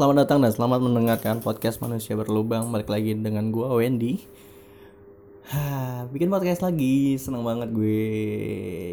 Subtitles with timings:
[0.00, 2.72] selamat datang dan selamat mendengarkan podcast manusia berlubang.
[2.72, 4.24] Balik lagi dengan gue Wendy.
[5.52, 8.08] Hah, Bikin podcast lagi, seneng banget gue.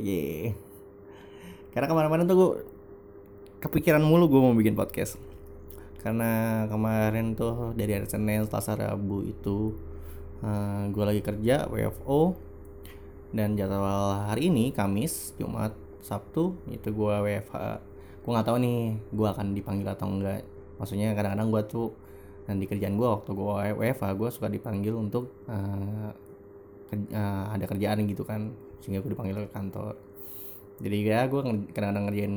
[0.04, 0.52] Yeah.
[1.72, 2.52] Karena kemarin-kemarin tuh gue
[3.64, 5.16] Kepikiran mulu gue mau bikin podcast.
[6.04, 9.80] Karena kemarin tuh dari hari Senin, Selasa, Rabu itu
[10.44, 12.36] uh, Gue lagi kerja, WFO
[13.32, 15.72] Dan jadwal hari ini, Kamis, Jumat,
[16.04, 17.56] Sabtu Itu gue WFH
[18.28, 20.44] gue nggak tahu nih gue akan dipanggil atau enggak
[20.78, 21.88] maksudnya kadang-kadang gue tuh
[22.48, 26.10] dan di kerjaan gue waktu gue WFA gue suka dipanggil untuk uh,
[26.96, 30.00] uh, ada kerjaan gitu kan sehingga gue dipanggil ke kantor.
[30.80, 31.42] Jadi ya gue
[31.76, 32.36] kadang-kadang ngerjain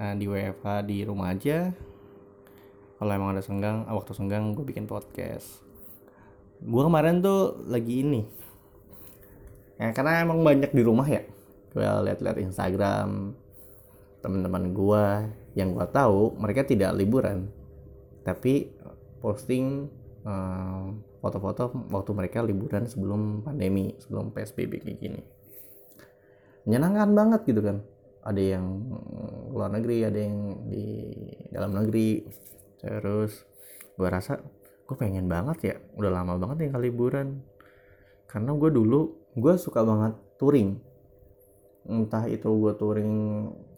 [0.00, 1.70] uh, di WFA di rumah aja.
[2.96, 5.62] Kalau emang ada senggang waktu senggang gue bikin podcast.
[6.64, 8.24] Gue kemarin tuh lagi ini.
[9.76, 11.22] Ya karena emang banyak di rumah ya.
[11.70, 13.36] Gue liat-liat Instagram
[14.24, 15.04] teman-teman gue
[15.54, 17.46] yang gue tahu mereka tidak liburan
[18.26, 18.74] tapi
[19.22, 19.86] posting
[20.26, 20.90] uh,
[21.22, 25.20] foto-foto waktu mereka liburan sebelum pandemi sebelum psbb kayak gini.
[26.66, 27.86] Menyenangkan banget gitu kan.
[28.26, 28.66] Ada yang
[29.54, 30.86] luar negeri ada yang di
[31.54, 32.26] dalam negeri.
[32.82, 33.46] Terus
[33.94, 34.42] gue rasa
[34.86, 37.46] gue pengen banget ya udah lama banget ya liburan.
[38.26, 40.74] Karena gue dulu gue suka banget touring.
[41.86, 43.14] Entah itu gue touring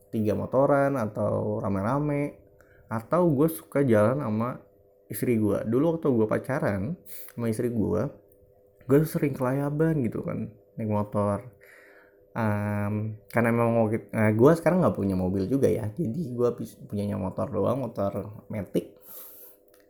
[0.08, 2.47] tiga motoran atau rame-rame
[2.88, 4.60] atau gue suka jalan sama
[5.08, 6.82] istri gue dulu waktu gue pacaran
[7.36, 8.02] sama istri gue
[8.88, 10.48] gue sering kelayaban gitu kan
[10.80, 11.44] naik motor.
[12.38, 15.90] Um, karena memang uh, eh, gue sekarang nggak punya mobil juga ya.
[15.92, 16.48] Jadi gue
[16.88, 18.96] punyanya motor doang motor metik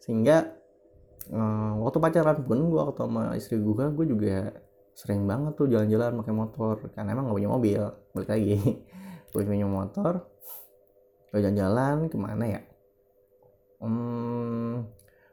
[0.02, 0.56] sehingga
[1.30, 4.50] uh, waktu pacaran pun gue waktu sama istri gue gue juga
[4.96, 6.74] sering banget tuh jalan-jalan pakai motor.
[6.90, 7.82] Karena emang gak punya mobil
[8.16, 8.58] balik lagi.
[9.28, 10.24] Gue punya motor
[11.28, 12.60] gue jalan-jalan ke mana ya
[13.82, 14.74] hmm,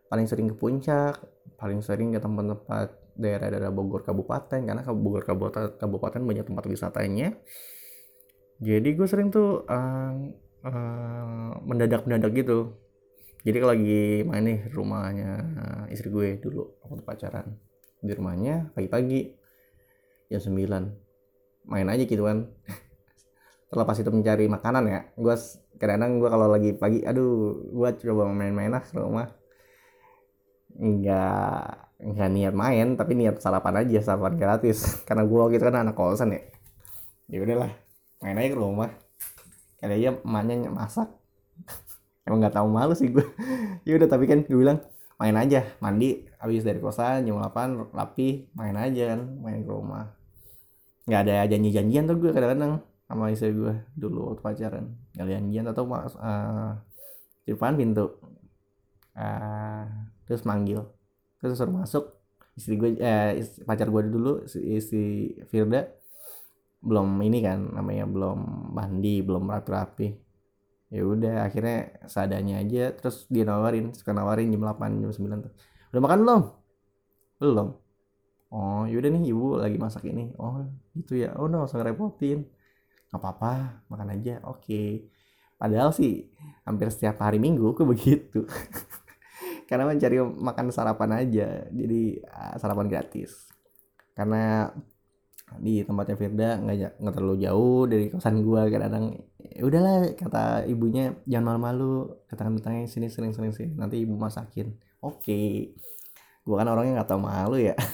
[0.09, 1.21] paling sering ke puncak
[1.55, 7.31] paling sering ke tempat-tempat daerah-daerah Bogor Kabupaten karena Bogor Kabupaten, Kabupaten banyak tempat wisatanya.
[8.59, 10.11] Jadi gue sering tuh uh,
[10.67, 12.75] uh, mendadak-mendadak gitu.
[13.47, 15.31] Jadi kalau lagi main nih rumahnya
[15.93, 17.55] istri gue dulu waktu pacaran.
[18.03, 19.31] Di rumahnya pagi-pagi
[20.27, 22.49] jam 9 main aja gitu kan
[23.69, 25.35] terlepas itu mencari makanan ya gue
[25.75, 29.27] kadang-kadang gue kalau lagi pagi aduh gue coba main-main lah ke rumah.
[30.75, 31.63] Nggak
[31.95, 34.79] nggak niat main tapi niat sarapan aja sarapan gratis.
[35.07, 36.41] Karena gue waktu itu kan anak kosan ya.
[37.31, 37.71] Ya udahlah
[38.23, 38.89] main aja ke rumah.
[39.79, 41.09] Kayak aja emaknya masak.
[42.25, 43.25] Emang nggak tahu malu sih gue
[43.87, 44.81] ya udah tapi kan gue bilang
[45.15, 50.15] main aja mandi habis dari kosan jam 8 rapi main aja kan main ke rumah.
[51.05, 54.85] Nggak ada janji-janjian tuh gue kadang-kadang sama istri gue dulu waktu pacaran.
[55.13, 56.73] Kalian janjian atau mas uh,
[57.45, 58.17] di depan pintu.
[59.15, 59.85] Uh,
[60.25, 60.83] terus manggil.
[61.39, 62.05] Terus suruh masuk.
[62.55, 65.85] Istri gue eh, pacar gue dulu istri Firda.
[66.81, 70.25] Belum ini kan namanya belum mandi belum rapi-rapi
[70.93, 75.53] ya udah akhirnya seadanya aja terus dia nawarin suka nawarin jam 8 jam 9 tuh.
[75.91, 76.41] Udah makan belum?
[77.41, 77.67] Belum.
[78.53, 80.31] Oh yaudah nih ibu lagi masak ini.
[80.37, 80.63] Oh
[80.95, 81.33] gitu ya.
[81.35, 82.45] Oh no usah ngerepotin
[83.15, 83.53] nggak apa-apa
[83.87, 84.59] makan aja oke.
[84.67, 85.07] Okay.
[85.55, 86.27] padahal sih
[86.67, 88.43] hampir setiap hari minggu ke begitu.
[89.65, 93.47] Karena mencari makan sarapan aja jadi ah, sarapan gratis.
[94.13, 94.69] Karena
[95.61, 101.13] di tempatnya Firda nggak nggak terlalu jauh dari kosan gua kadang-kadang ya udahlah kata ibunya
[101.29, 104.75] jangan malu-malu katakan datangnya sini sering sering sini nanti ibu masakin.
[105.05, 105.21] Oke.
[105.21, 105.49] Okay.
[106.45, 107.75] gua kan orangnya nggak tahu malu ya.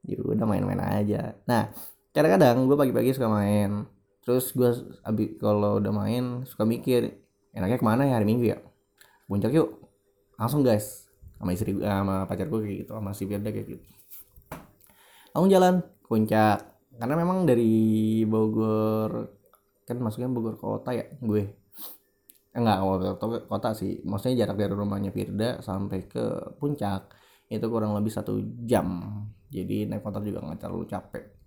[0.00, 1.36] Ya udah main-main aja.
[1.44, 1.70] Nah
[2.10, 3.86] kadang-kadang gue pagi-pagi suka main.
[4.20, 4.70] Terus gue
[5.06, 7.22] abis kalau udah main suka mikir
[7.54, 8.58] enaknya ke mana ya hari minggu ya?
[9.30, 9.78] Puncak yuk.
[10.36, 11.06] Langsung guys.
[11.40, 13.84] Sama istri gue sama pacar gue kayak gitu sama si Firda kayak gitu.
[15.32, 16.58] Langsung jalan puncak.
[17.00, 17.72] Karena memang dari
[18.28, 19.40] Bogor
[19.88, 21.56] kan masuknya Bogor kota ya gue.
[22.52, 24.02] Enggak kota, kota sih.
[24.04, 27.14] Maksudnya jarak dari rumahnya Firda sampai ke puncak
[27.50, 28.36] itu kurang lebih satu
[28.66, 29.00] jam.
[29.50, 31.39] Jadi naik motor juga nggak terlalu capek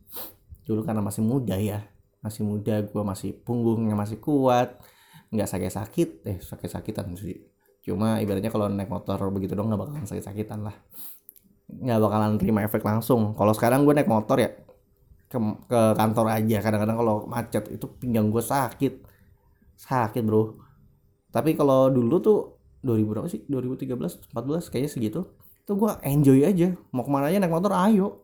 [0.63, 1.83] dulu karena masih muda ya.
[2.23, 4.79] Masih muda gue masih punggungnya masih kuat.
[5.33, 7.43] Nggak sakit-sakit eh sakit-sakitan sih.
[7.83, 10.75] Cuma ibaratnya kalau naik motor begitu dong nggak bakalan sakit-sakitan lah.
[11.67, 13.35] Nggak bakalan terima efek langsung.
[13.35, 14.49] Kalau sekarang gue naik motor ya
[15.27, 15.37] ke,
[15.67, 16.57] ke kantor aja.
[16.63, 18.93] Kadang-kadang kalau macet itu pinggang gue sakit.
[19.75, 20.55] Sakit bro.
[21.33, 22.39] Tapi kalau dulu tuh
[22.87, 23.43] 2000 berapa sih?
[23.51, 25.19] 2013 14 kayaknya segitu.
[25.67, 26.71] Tuh gue enjoy aja.
[26.95, 28.22] Mau ke mana aja naik motor ayo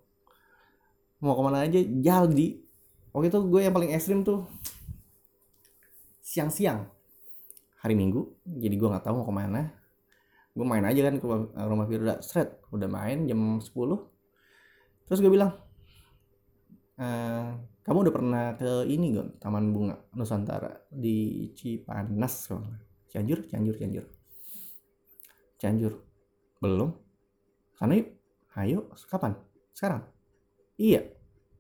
[1.20, 2.48] mau ke mana aja jadi
[3.12, 4.48] waktu itu gue yang paling ekstrim tuh
[6.24, 6.88] siang-siang.
[7.80, 9.62] Hari minggu jadi gue nggak tahu mau ke mana.
[10.56, 11.26] Gue main aja kan ke
[11.56, 12.24] rumah Firda.
[12.24, 13.72] Seret udah main jam 10
[15.10, 15.58] terus gue bilang
[17.02, 17.08] e,
[17.82, 22.54] kamu udah pernah ke ini gak Taman Bunga Nusantara di Cipanas?
[23.10, 24.06] Cianjur Cianjur Cianjur.
[25.58, 25.94] Cianjur.
[26.62, 26.94] Belum.
[27.74, 28.08] Sana yuk.
[28.54, 29.34] Ayo kapan?
[29.74, 30.19] Sekarang
[30.80, 31.02] iya.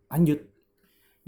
[0.09, 0.39] Lanjut.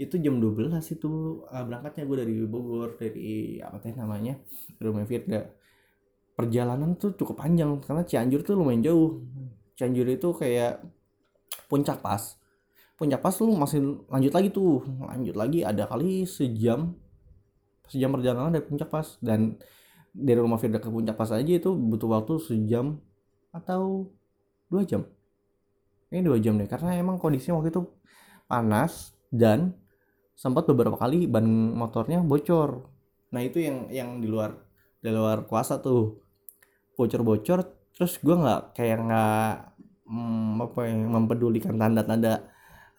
[0.00, 1.10] Itu jam 12 itu
[1.46, 4.40] uh, berangkatnya gue dari Bogor dari apa teh namanya
[4.80, 5.46] rumah Firda.
[6.32, 9.22] Perjalanan tuh cukup panjang karena Cianjur tuh lumayan jauh.
[9.76, 10.82] Cianjur itu kayak
[11.70, 12.40] puncak pas.
[12.98, 14.82] Puncak pas lu masih lanjut lagi tuh.
[14.98, 16.96] Lanjut lagi ada kali sejam
[17.86, 19.20] sejam perjalanan dari puncak pas.
[19.22, 19.60] Dan
[20.10, 22.98] dari rumah Firda ke puncak pas aja itu butuh waktu sejam
[23.52, 24.08] atau
[24.72, 25.04] dua jam
[26.12, 27.82] ini dua jam deh karena emang kondisinya waktu itu
[28.44, 29.72] panas dan
[30.36, 32.84] sempat beberapa kali ban motornya bocor.
[33.32, 34.52] Nah itu yang yang di luar
[35.00, 36.20] di luar kuasa tuh.
[36.92, 37.64] Bocor-bocor
[37.96, 39.48] terus gue nggak kayak nggak
[40.04, 42.44] hmm, apa yang mempedulikan tanda-tanda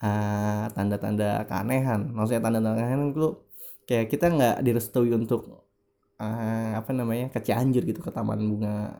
[0.01, 2.09] uh, tanda-tanda keanehan.
[2.09, 3.27] Maksudnya tanda-tanda keanehan itu
[3.85, 5.69] kayak kita nggak direstui untuk
[6.17, 8.97] uh, apa namanya ke Cianjur gitu ke Taman Bunga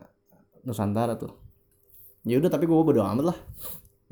[0.62, 1.34] Nusantara tuh.
[2.24, 3.38] Ya udah tapi gue berdoa amat lah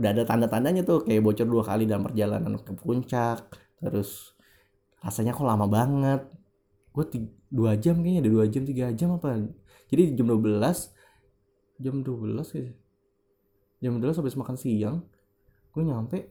[0.03, 3.47] udah ada tanda-tandanya tuh kayak bocor dua kali dalam perjalanan ke puncak
[3.79, 4.35] terus
[4.99, 6.27] rasanya kok lama banget.
[6.91, 7.07] Gue
[7.47, 9.47] dua jam kayaknya ada dua jam tiga jam apa.
[9.87, 10.59] Jadi jam 12
[11.83, 12.71] jam 12 ya
[13.83, 15.03] jam 12 habis makan siang
[15.75, 16.31] gue nyampe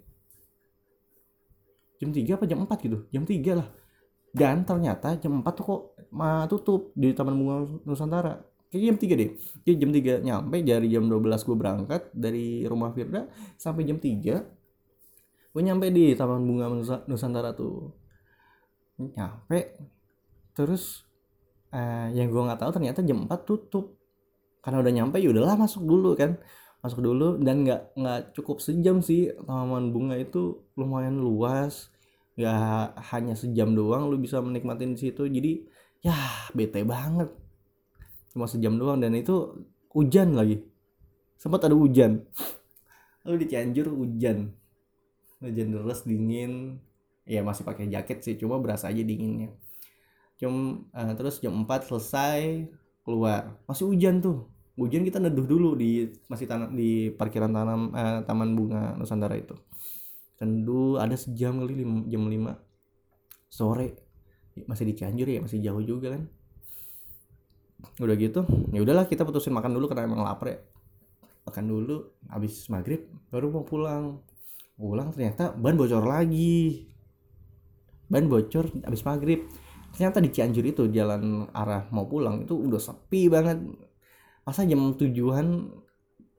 [1.99, 3.69] jam 3 apa jam 4 gitu jam 3 lah.
[4.31, 5.81] Dan ternyata jam 4 tuh kok
[6.11, 9.31] mah tutup di Taman Bunga Nusantara kayak jam 3 deh.
[9.67, 13.27] Jadi jam 3 nyampe dari jam 12 gue berangkat dari rumah Firda
[13.59, 16.71] sampai jam 3 gue nyampe di Taman Bunga
[17.05, 17.91] Nusantara tuh.
[18.95, 19.75] Nyampe
[20.55, 21.03] terus
[21.75, 23.99] eh, yang gue nggak tahu ternyata jam 4 tutup.
[24.63, 26.39] Karena udah nyampe ya udahlah masuk dulu kan.
[26.79, 29.35] Masuk dulu dan nggak nggak cukup sejam sih.
[29.43, 31.91] Taman bunga itu lumayan luas.
[32.39, 35.27] Nggak hanya sejam doang lu bisa menikmatin situ.
[35.27, 35.67] Jadi
[35.99, 36.15] ya
[36.55, 37.40] bete banget
[38.31, 40.63] cuma sejam doang dan itu hujan lagi.
[41.35, 42.23] Sempat ada hujan.
[43.27, 44.55] Lalu di Cianjur hujan.
[45.43, 46.79] Hujan deras dingin.
[47.27, 49.53] Ya masih pakai jaket sih cuma berasa aja dinginnya.
[50.39, 52.65] Cuma uh, terus jam 4 selesai
[53.05, 53.61] keluar.
[53.67, 54.49] Masih hujan tuh.
[54.79, 59.53] Hujan kita neduh dulu di masih tanam di parkiran tanam uh, taman bunga Nusantara itu.
[60.41, 62.57] Neduh ada sejam kali jam 5
[63.51, 63.87] sore.
[64.65, 66.25] Masih di Cianjur ya masih jauh juga kan
[68.01, 68.41] udah gitu
[68.73, 70.59] ya udahlah kita putusin makan dulu karena emang lapar ya.
[71.45, 71.97] Makan dulu
[72.29, 74.21] habis maghrib baru mau pulang.
[74.77, 76.89] Pulang ternyata ban bocor lagi.
[78.09, 79.45] Ban bocor habis maghrib.
[79.91, 83.59] Ternyata di Cianjur itu jalan arah mau pulang itu udah sepi banget.
[84.45, 85.69] Masa jam tujuan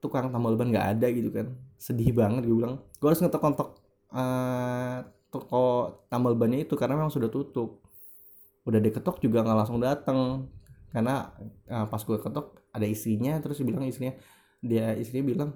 [0.03, 1.55] tukang tambal ban nggak ada gitu kan?
[1.79, 2.83] Sedih banget gue bilang.
[2.99, 3.69] Gue harus ngetok-ngetok
[4.15, 5.65] uh, toko
[6.13, 7.83] tambal bannya itu karena memang sudah tutup.
[8.63, 10.47] Udah diketok juga nggak langsung datang
[10.93, 11.33] karena
[11.73, 14.15] uh, pas gue ketok ada istrinya terus dia bilang istrinya
[14.63, 15.51] dia istrinya bilang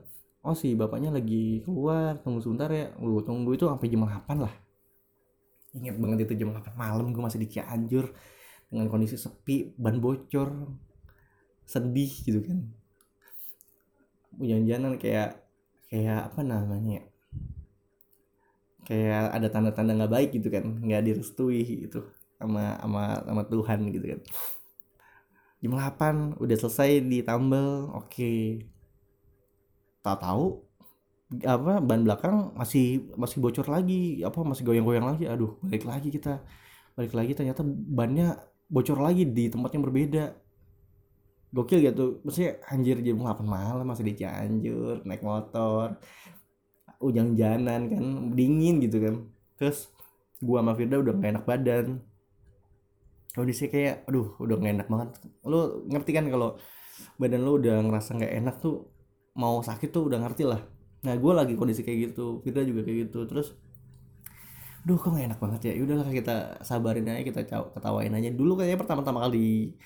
[0.46, 2.94] oh si bapaknya lagi keluar tunggu sebentar ya.
[2.94, 4.54] Gue tunggu itu sampai jam 8 lah.
[5.74, 8.14] Ingat banget itu jam 8 malam gue masih di Cianjur
[8.70, 10.54] dengan kondisi sepi ban bocor
[11.66, 12.58] sedih gitu kan.
[14.38, 15.42] Hujan-hujanan kayak
[15.90, 17.02] kayak apa namanya
[18.86, 22.06] kayak ada tanda-tanda nggak baik gitu kan nggak direstui gitu
[22.38, 24.20] sama sama sama Tuhan gitu kan
[25.66, 28.08] jam 8 udah selesai ditambal oke.
[28.08, 28.70] Okay.
[30.06, 30.62] tak tahu
[31.42, 35.26] apa ban belakang masih masih bocor lagi apa masih goyang-goyang lagi.
[35.26, 36.38] Aduh balik lagi kita
[36.94, 37.34] balik lagi.
[37.34, 38.38] Ternyata bannya
[38.70, 40.24] bocor lagi di tempat yang berbeda.
[41.50, 45.98] Gokil gitu maksudnya anjir jam 8 malam masih di Cianjur naik motor
[47.02, 48.04] ujang janan kan
[48.38, 49.14] dingin gitu kan.
[49.58, 49.90] Terus
[50.38, 51.86] gua sama Firda udah gak enak badan
[53.36, 55.08] kondisi kayak aduh udah gak enak banget.
[55.44, 56.56] Lu ngerti kan kalau
[57.20, 58.88] badan lu udah ngerasa nggak enak tuh
[59.36, 60.64] mau sakit tuh udah ngerti lah.
[61.04, 63.28] Nah gue lagi kondisi kayak gitu kita juga kayak gitu.
[63.28, 63.52] Terus
[64.86, 65.72] duh kok gak enak banget ya?
[65.84, 67.40] Udahlah kita sabarin aja kita
[67.76, 68.32] ketawain aja.
[68.32, 69.76] Dulu kayaknya pertama-tama kali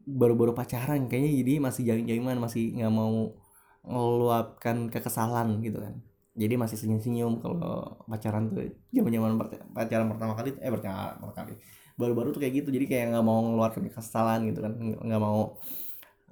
[0.00, 3.36] baru-baru pacaran kayaknya jadi masih jaim-jaiman masih nggak mau
[3.84, 6.00] ngeluapkan kekesalan gitu kan.
[6.38, 9.36] Jadi masih senyum-senyum kalau pacaran tuh zaman-zaman
[9.76, 11.52] pacaran pertama kali eh pertama kali
[12.00, 12.68] baru-baru tuh kayak gitu.
[12.72, 14.72] Jadi kayak nggak mau ngeluarkan kesalahan gitu kan.
[14.80, 15.60] Nggak mau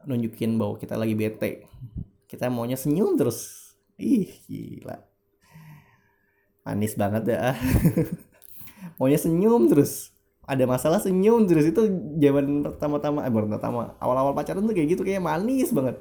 [0.08, 1.68] nunjukin bahwa kita lagi bete.
[2.24, 3.72] Kita maunya senyum terus.
[4.00, 5.04] Ih gila.
[6.64, 7.56] Manis banget ya.
[9.00, 10.12] Maunya senyum terus.
[10.44, 11.64] Ada masalah senyum terus.
[11.68, 11.88] Itu
[12.20, 15.02] zaman pertama-tama eh pertama awal-awal pacaran tuh kayak gitu.
[15.04, 15.96] Kayak manis banget.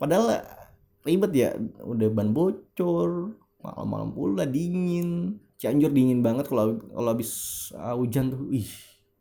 [0.00, 0.40] Padahal
[1.04, 1.50] ribet ya.
[1.84, 7.30] Udah ban bocor malam-malam pula dingin Cianjur dingin banget kalau kalau habis
[7.78, 8.66] uh, hujan tuh ih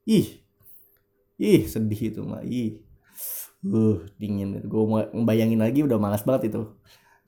[0.09, 0.41] ih
[1.37, 2.81] ih sedih itu mah ih.
[3.61, 6.65] Uh dingin gue mau ngebayangin lagi udah malas banget itu.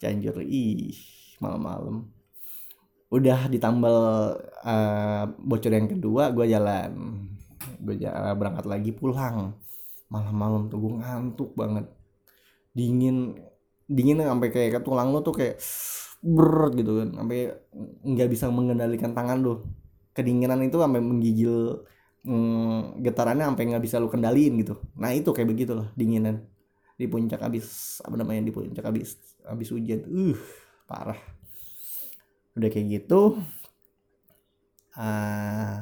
[0.01, 0.97] Cianjur ih
[1.37, 2.09] malam-malam.
[3.13, 3.97] Udah ditambal
[4.65, 7.21] uh, bocor yang kedua gue jalan.
[7.85, 9.53] Gue uh, berangkat lagi pulang.
[10.09, 11.85] Malam-malam tuh gue ngantuk banget.
[12.73, 13.37] Dingin
[13.85, 15.61] dingin sampai kayak tulang lo tuh kayak
[16.23, 17.09] berat gitu kan.
[17.19, 17.51] Sampai
[18.07, 19.53] nggak bisa mengendalikan tangan lo
[20.15, 21.83] kedinginan itu sampai menggigil
[22.23, 24.79] mm, getarannya sampai nggak bisa lo kendaliin gitu.
[24.95, 26.47] Nah itu kayak begitulah dinginan.
[26.95, 30.07] Di puncak abis apa namanya di puncak abis abis hujan.
[30.07, 30.39] Uh
[30.87, 31.19] parah.
[32.55, 33.43] Udah kayak gitu
[34.97, 35.81] uh,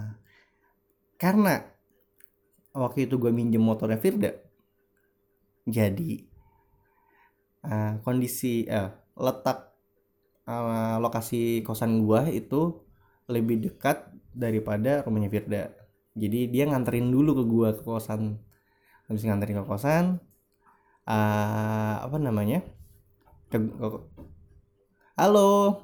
[1.19, 1.53] karena
[2.71, 4.31] waktu itu gue minjem motornya Firda
[5.67, 6.11] jadi
[7.67, 9.70] uh, kondisi uh, letak
[10.51, 12.83] uh, lokasi kosan gue itu
[13.31, 15.71] lebih dekat daripada rumahnya Firda
[16.19, 18.43] jadi dia nganterin dulu ke gue ke kosan
[19.07, 20.19] habis nganterin ke kosan
[21.07, 22.59] uh, apa namanya
[23.47, 23.87] ke, ke,
[25.15, 25.79] halo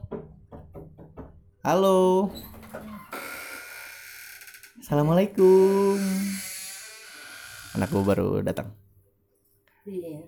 [1.68, 2.32] Halo.
[4.80, 6.00] Assalamualaikum.
[7.76, 8.72] Anak gue baru datang.
[9.84, 10.24] Iya,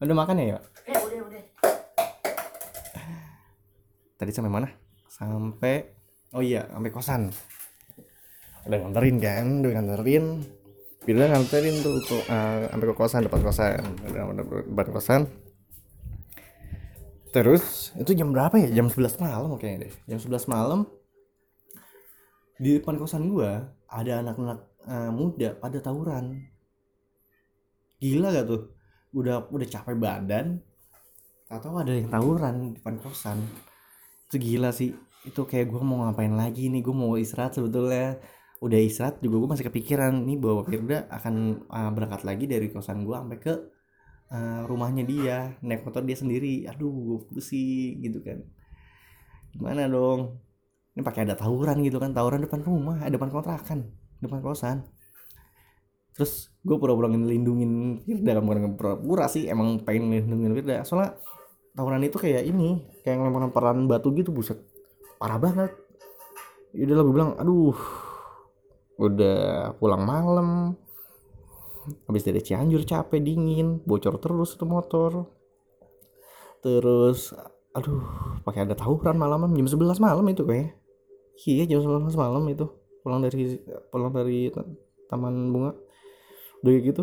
[0.00, 0.58] Udah makan ya, ya?
[0.88, 1.42] Eh, udah, udah.
[4.20, 4.68] Tadi sampai mana?
[5.08, 5.96] Sampai
[6.30, 7.32] Oh iya, sampai kosan.
[8.68, 10.24] Udah nganterin kan, udah nganterin.
[11.02, 13.82] Bila nganterin tuh ke, uh, sampai ke kosan, depan kosan.
[14.06, 15.22] Udah depan kosan
[17.30, 20.80] terus itu jam berapa ya jam 11 malam kayaknya deh jam 11 malam
[22.58, 26.42] di depan kosan gua ada anak-anak uh, muda pada tawuran
[28.02, 28.74] gila gak tuh
[29.14, 30.58] udah udah capek badan
[31.50, 33.38] atau ada yang tawuran di depan kosan
[34.30, 34.94] itu gila sih.
[35.26, 36.80] Itu kayak gua mau ngapain lagi nih?
[36.86, 38.22] Gua mau istirahat sebetulnya.
[38.62, 43.02] Udah istirahat juga gua masih kepikiran nih bahwa Firda akan uh, berangkat lagi dari kosan
[43.02, 43.54] gua sampai ke
[44.30, 45.58] uh, rumahnya dia.
[45.66, 46.62] Naik motor dia sendiri.
[46.70, 48.38] Aduh pusing gitu kan.
[49.50, 50.38] Gimana dong?
[50.94, 52.14] Ini pakai ada tawuran gitu kan.
[52.14, 53.90] Tawuran depan rumah eh, depan kontrakan.
[54.22, 54.86] Depan kosan.
[56.14, 58.38] Terus gue pura-pura ngelindungin Firda.
[58.38, 59.50] Kan bukan pura-pura sih.
[59.50, 60.76] Emang pengen ngelindungin Firda.
[60.86, 61.18] Soalnya
[61.74, 64.58] tawuran itu kayak ini kayak ngelempar-lemparan batu gitu buset.
[65.20, 65.72] Parah banget.
[66.74, 67.78] Udah lah gue bilang aduh
[69.00, 70.48] udah pulang malam.
[72.06, 75.26] Habis dari Cianjur capek dingin bocor terus itu motor.
[76.60, 77.32] Terus
[77.70, 78.02] aduh
[78.42, 80.74] pakai ada tawuran malaman jam 11 malam itu kayak
[81.46, 82.68] iya jam 11 malam itu.
[83.00, 83.56] Pulang dari
[83.88, 84.52] pulang dari
[85.08, 85.72] taman bunga.
[86.60, 87.02] Udah gitu.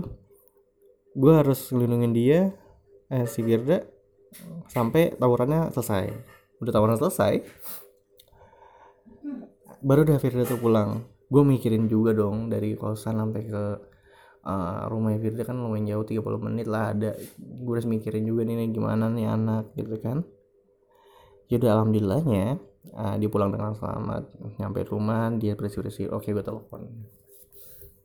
[1.17, 2.39] Gue harus ngelindungin dia
[3.07, 3.96] eh si Firda
[4.71, 6.11] sampai tawurannya selesai.
[6.61, 7.43] Udah tawuran selesai
[9.81, 11.05] baru udah Firda tuh pulang.
[11.27, 13.63] Gue mikirin juga dong dari kosan sampai ke
[14.47, 17.13] uh, rumahnya Firda kan lumayan jauh 30 menit lah ada.
[17.37, 20.23] Gue harus mikirin juga nih, gimana nih anak gitu kan.
[21.47, 22.45] Jadi ya alhamdulillahnya
[22.95, 24.23] uh, dia pulang dengan selamat.
[24.59, 26.87] Nyampe rumah dia bersih bersih oke gue telepon.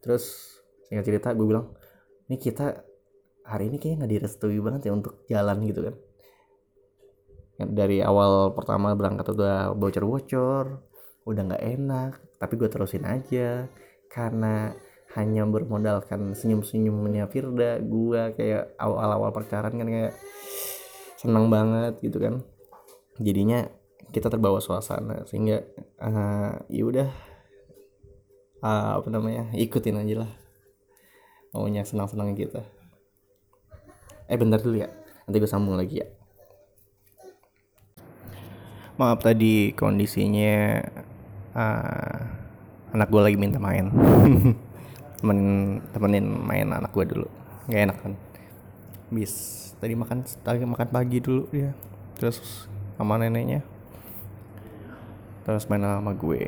[0.02, 0.58] Terus
[0.90, 1.72] singkat cerita gue bilang
[2.26, 2.84] ini kita
[3.42, 5.94] hari ini kayaknya nggak direstui banget ya untuk jalan gitu kan
[7.58, 10.80] dari awal pertama berangkat udah bocor-bocor
[11.22, 13.70] udah nggak enak tapi gue terusin aja.
[14.12, 14.74] Karena
[15.16, 20.14] hanya bermodalkan senyum-senyumnya Firda gua kayak awal-awal pacaran kan kayak
[21.20, 22.40] senang banget gitu kan.
[23.20, 23.68] Jadinya
[24.12, 25.64] kita terbawa suasana sehingga
[26.00, 27.08] uh, ya udah
[28.60, 30.30] uh, apa namanya ikutin aja lah
[31.52, 32.64] maunya senang-senang kita.
[34.28, 34.88] Eh bentar dulu ya
[35.28, 36.08] nanti gue sambung lagi ya
[39.00, 40.84] maaf tadi kondisinya
[41.56, 42.18] uh,
[42.92, 43.88] anak gue lagi minta main.
[45.22, 47.28] Temenin temenin main anak gue dulu.
[47.70, 48.12] Nggak enak kan?
[49.08, 49.32] Bis
[49.78, 51.72] tadi makan tadi makan pagi dulu dia.
[52.18, 52.66] Terus
[52.98, 53.62] sama neneknya.
[55.46, 56.42] Terus main sama gue.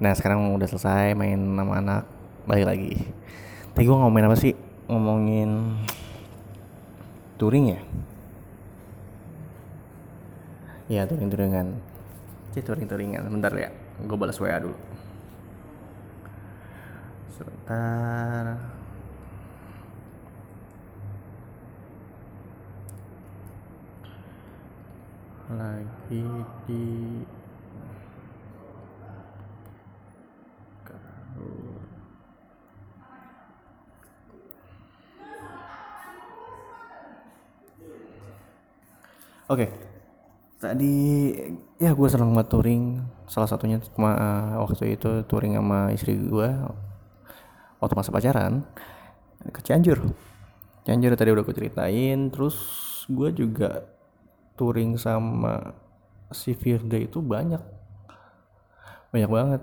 [0.00, 2.02] Nah sekarang udah selesai main sama anak.
[2.48, 2.92] Balik lagi.
[3.76, 4.56] Tadi gue ngomongin apa sih?
[4.88, 5.76] Ngomongin
[7.36, 7.80] touring ya
[10.84, 11.80] Iya touring-touringan.
[12.52, 13.24] Oke turing-turingan.
[13.32, 13.72] Bentar ya,
[14.04, 14.76] gue balas WA dulu.
[17.32, 18.60] Sebentar.
[25.54, 26.24] Lagi
[26.68, 26.84] di
[39.44, 39.83] Oke.
[40.64, 40.96] Tadi
[41.76, 43.04] ya gue seneng banget touring.
[43.28, 46.48] Salah satunya cuma eh, waktu itu touring sama istri gue
[47.84, 48.64] waktu masa pacaran
[49.52, 50.00] ke Cianjur.
[50.88, 52.32] Cianjur tadi udah gue ceritain.
[52.32, 52.56] Terus
[53.12, 53.84] gue juga
[54.56, 55.76] touring sama
[56.32, 57.60] si Firda itu banyak.
[59.12, 59.62] Banyak banget.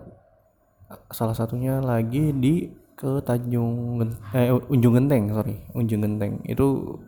[1.10, 3.98] Salah satunya lagi di ke Tanjung
[4.38, 5.66] eh Unjung Genteng, sorry.
[5.74, 6.46] Unjung Genteng.
[6.46, 7.02] Itu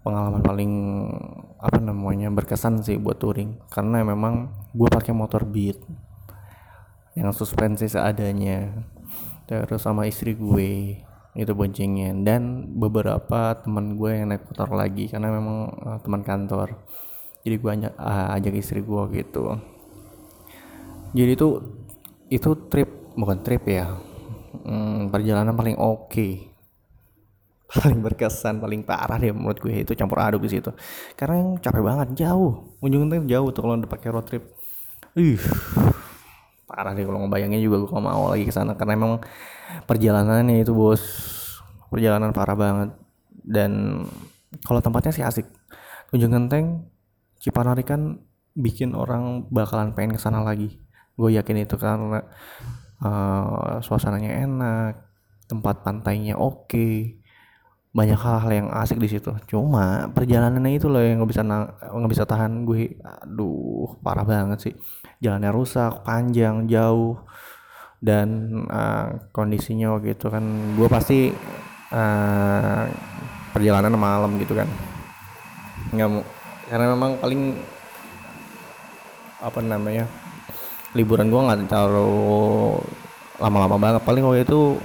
[0.00, 0.72] pengalaman paling
[1.60, 3.60] apa namanya berkesan sih buat touring.
[3.68, 5.80] Karena memang gue pakai motor Beat
[7.18, 8.86] yang suspensi seadanya
[9.50, 11.02] terus sama istri gue
[11.34, 12.14] itu boncengnya.
[12.22, 16.68] Dan beberapa teman gue yang naik motor lagi karena memang eh, teman kantor.
[17.40, 19.56] Jadi gue ajak, ah, ajak istri gue gitu.
[21.16, 21.48] Jadi itu
[22.30, 22.88] itu trip
[23.18, 24.10] bukan trip ya
[24.50, 26.49] Hmm, perjalanan paling oke
[27.70, 30.70] paling berkesan paling parah deh menurut gue itu campur aduk di situ.
[31.14, 32.74] Karena yang capek banget jauh.
[32.82, 34.44] Ujungnya jauh tuh kalau udah pakai road trip.
[35.14, 35.38] Ih
[36.70, 38.74] parah deh kalau ngebayangin juga gue mau lagi ke sana.
[38.74, 39.12] Karena emang
[39.86, 41.02] perjalanannya itu bos
[41.90, 42.90] perjalanan parah banget.
[43.30, 44.02] Dan
[44.66, 45.46] kalau tempatnya sih asik.
[46.10, 46.90] Ujung Genteng
[47.38, 48.18] Cipanari kan
[48.52, 50.82] bikin orang bakalan pengen ke sana lagi.
[51.14, 52.26] Gue yakin itu karena
[52.98, 54.94] eh, suasananya enak
[55.50, 57.19] tempat pantainya oke
[57.90, 59.34] banyak hal-hal yang asik di situ.
[59.50, 62.98] Cuma perjalanannya itu loh yang nggak bisa nggak bisa tahan gue.
[63.02, 64.74] Aduh parah banget sih.
[65.18, 67.18] Jalannya rusak panjang jauh.
[68.00, 68.28] Dan
[68.70, 70.44] eh, kondisinya waktu itu kan
[70.78, 71.28] gue pasti
[71.92, 72.84] eh,
[73.52, 74.68] perjalanan malam gitu kan.
[75.90, 76.22] Nggak mau
[76.70, 77.58] karena memang paling
[79.42, 80.06] apa namanya
[80.94, 82.78] liburan gua nggak terlalu
[83.42, 84.02] lama-lama banget.
[84.06, 84.78] Paling waktu itu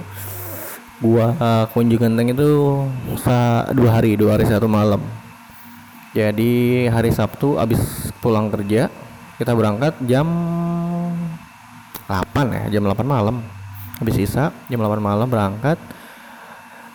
[1.00, 2.48] gua uh, kunjungan itu
[3.20, 5.00] sa dua hari dua hari satu malam.
[6.16, 8.88] Jadi hari Sabtu abis pulang kerja
[9.36, 10.24] kita berangkat jam
[12.08, 13.44] 8 ya jam 8 malam.
[14.00, 15.76] Habis sisa jam 8 malam berangkat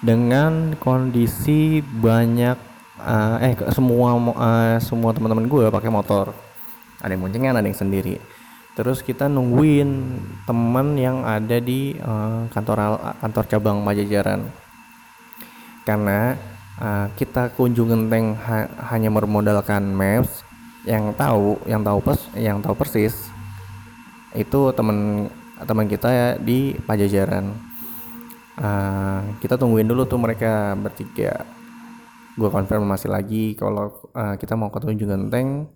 [0.02, 2.58] dengan kondisi banyak
[2.98, 6.34] uh, eh semua uh, semua teman-teman gue pakai motor.
[7.06, 8.18] Ada yang boncengan ada yang sendiri
[8.78, 9.90] terus kita nungguin
[10.48, 14.48] teman yang ada di uh, kantor kantor cabang Pajajaran.
[15.82, 16.38] Karena
[16.78, 20.46] uh, kita kunjung genteng ha- hanya bermodalkan maps
[20.86, 23.30] yang tahu yang tahu pers yang tahu persis
[24.34, 25.30] itu teman
[25.66, 27.54] teman kita ya di Pajajaran.
[28.62, 31.46] Ah, kita tungguin dulu tuh mereka bertiga.
[32.38, 35.70] Gue konfirmasi lagi kalau ah, kita mau ke Tunjung Genteng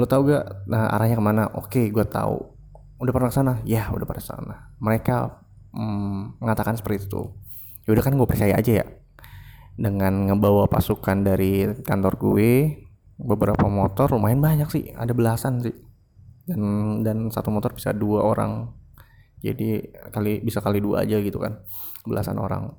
[0.00, 1.42] lo tau gak nah, arahnya ke mana?
[1.52, 2.60] Oke gue tahu
[3.00, 3.52] udah pernah sana?
[3.68, 4.54] Ya udah pernah sana.
[4.80, 5.16] Mereka
[5.72, 7.32] mm, mengatakan seperti itu.
[7.88, 8.86] Ya udah kan gue percaya aja ya.
[9.80, 12.80] Dengan ngebawa pasukan dari kantor gue
[13.20, 15.76] beberapa motor lumayan banyak sih ada belasan sih.
[16.44, 16.60] Dan
[17.04, 18.72] dan satu motor bisa dua orang.
[19.40, 19.80] Jadi
[20.12, 21.64] kali bisa kali dua aja gitu kan
[22.04, 22.76] belasan orang.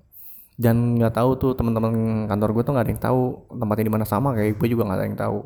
[0.62, 4.06] Dan nggak tahu tuh teman-teman kantor gue tuh nggak ada yang tahu tempatnya di mana
[4.06, 5.40] sama kayak gue juga nggak ada yang tahu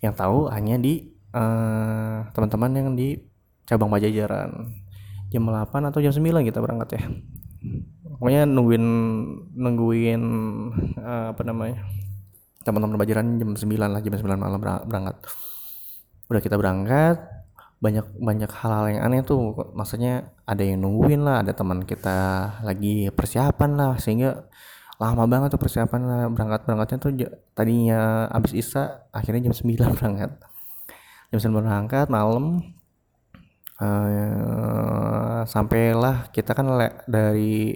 [0.00, 3.18] yang tahu hanya di eh, teman-teman yang di
[3.66, 4.50] cabang Pajajaran
[5.32, 7.02] jam 8 atau jam 9 kita berangkat ya.
[8.14, 8.84] Pokoknya nungguin
[9.58, 10.22] nungguin
[10.94, 11.82] eh, apa namanya
[12.62, 15.16] teman-teman Pajajaran jam 9 lah jam 9 malam berang- berangkat.
[16.30, 17.18] Udah kita berangkat
[17.82, 19.52] banyak banyak hal-hal yang aneh tuh.
[19.74, 22.16] Maksudnya ada yang nungguin lah ada teman kita
[22.64, 24.48] lagi persiapan lah sehingga
[25.02, 27.10] lama banget tuh persiapan berangkat berangkatnya tuh
[27.52, 30.38] tadinya abis isa akhirnya jam 9 berangkat
[31.34, 32.62] jam 9 berangkat malam.
[33.82, 37.74] Eh sampailah kita kan le- dari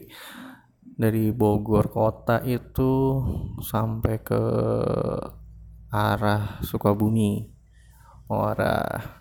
[0.95, 3.19] dari Bogor kota itu
[3.59, 4.43] sampai ke
[5.91, 7.51] arah Sukabumi.
[8.31, 9.19] Mau arah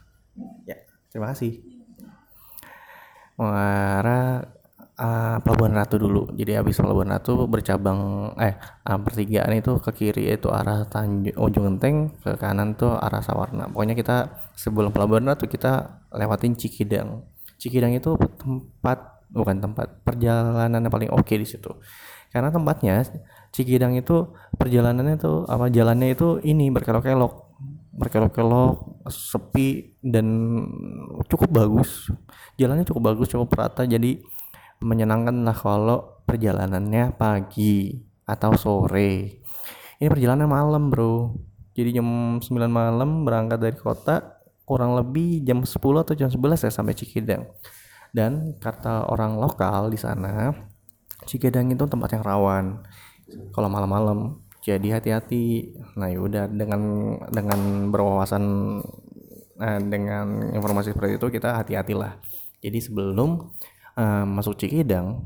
[0.70, 0.78] ya
[1.10, 1.58] terima kasih.
[3.42, 4.57] Arah
[4.98, 6.34] ah, Pelabuhan Ratu dulu.
[6.34, 11.64] Jadi habis Pelabuhan Ratu bercabang eh ah, pertigaan itu ke kiri itu arah Tanjung Ujung
[11.74, 13.70] Genteng ke kanan tuh arah Sawarna.
[13.70, 17.24] Pokoknya kita sebelum Pelabuhan Ratu kita lewatin Cikidang.
[17.58, 21.70] Cikidang itu tempat bukan tempat perjalanan yang paling oke di situ.
[22.34, 23.06] Karena tempatnya
[23.54, 27.48] Cikidang itu perjalanannya tuh apa jalannya itu ini berkelok-kelok.
[27.98, 30.28] Berkelok-kelok sepi dan
[31.26, 32.14] cukup bagus.
[32.62, 33.90] Jalannya cukup bagus cukup rata.
[33.90, 34.22] Jadi
[34.84, 39.42] menyenangkan lah kalau perjalanannya pagi atau sore.
[39.98, 41.34] Ini perjalanan malam bro.
[41.78, 46.72] Jadi jam 9 malam berangkat dari kota kurang lebih jam 10 atau jam 11 ya
[46.74, 47.46] sampai Cikidang
[48.12, 50.52] dan kata orang lokal di sana
[51.28, 52.66] Cikidang itu tempat yang rawan
[53.52, 54.40] kalau malam-malam.
[54.64, 55.76] Jadi hati-hati.
[56.00, 56.82] Nah yaudah dengan
[57.32, 58.44] dengan berwawasan
[59.60, 62.22] eh, dengan informasi seperti itu kita hati-hatilah.
[62.62, 63.50] Jadi sebelum
[63.98, 65.26] eh, masuk Cikidang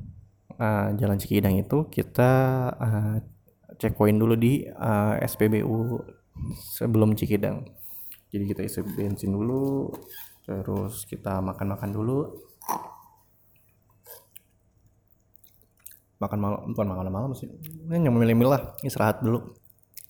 [0.56, 2.32] eh, jalan Cikidang itu kita
[2.80, 3.16] eh,
[3.78, 6.00] checkpoint dulu di eh, SPBU
[6.78, 7.68] sebelum Cikidang.
[8.32, 9.92] Jadi kita isi bensin dulu
[10.48, 12.20] terus kita makan-makan dulu.
[16.22, 17.50] Makan malam bukan makan malam sih
[17.90, 19.58] ini yang memilih lah istirahat dulu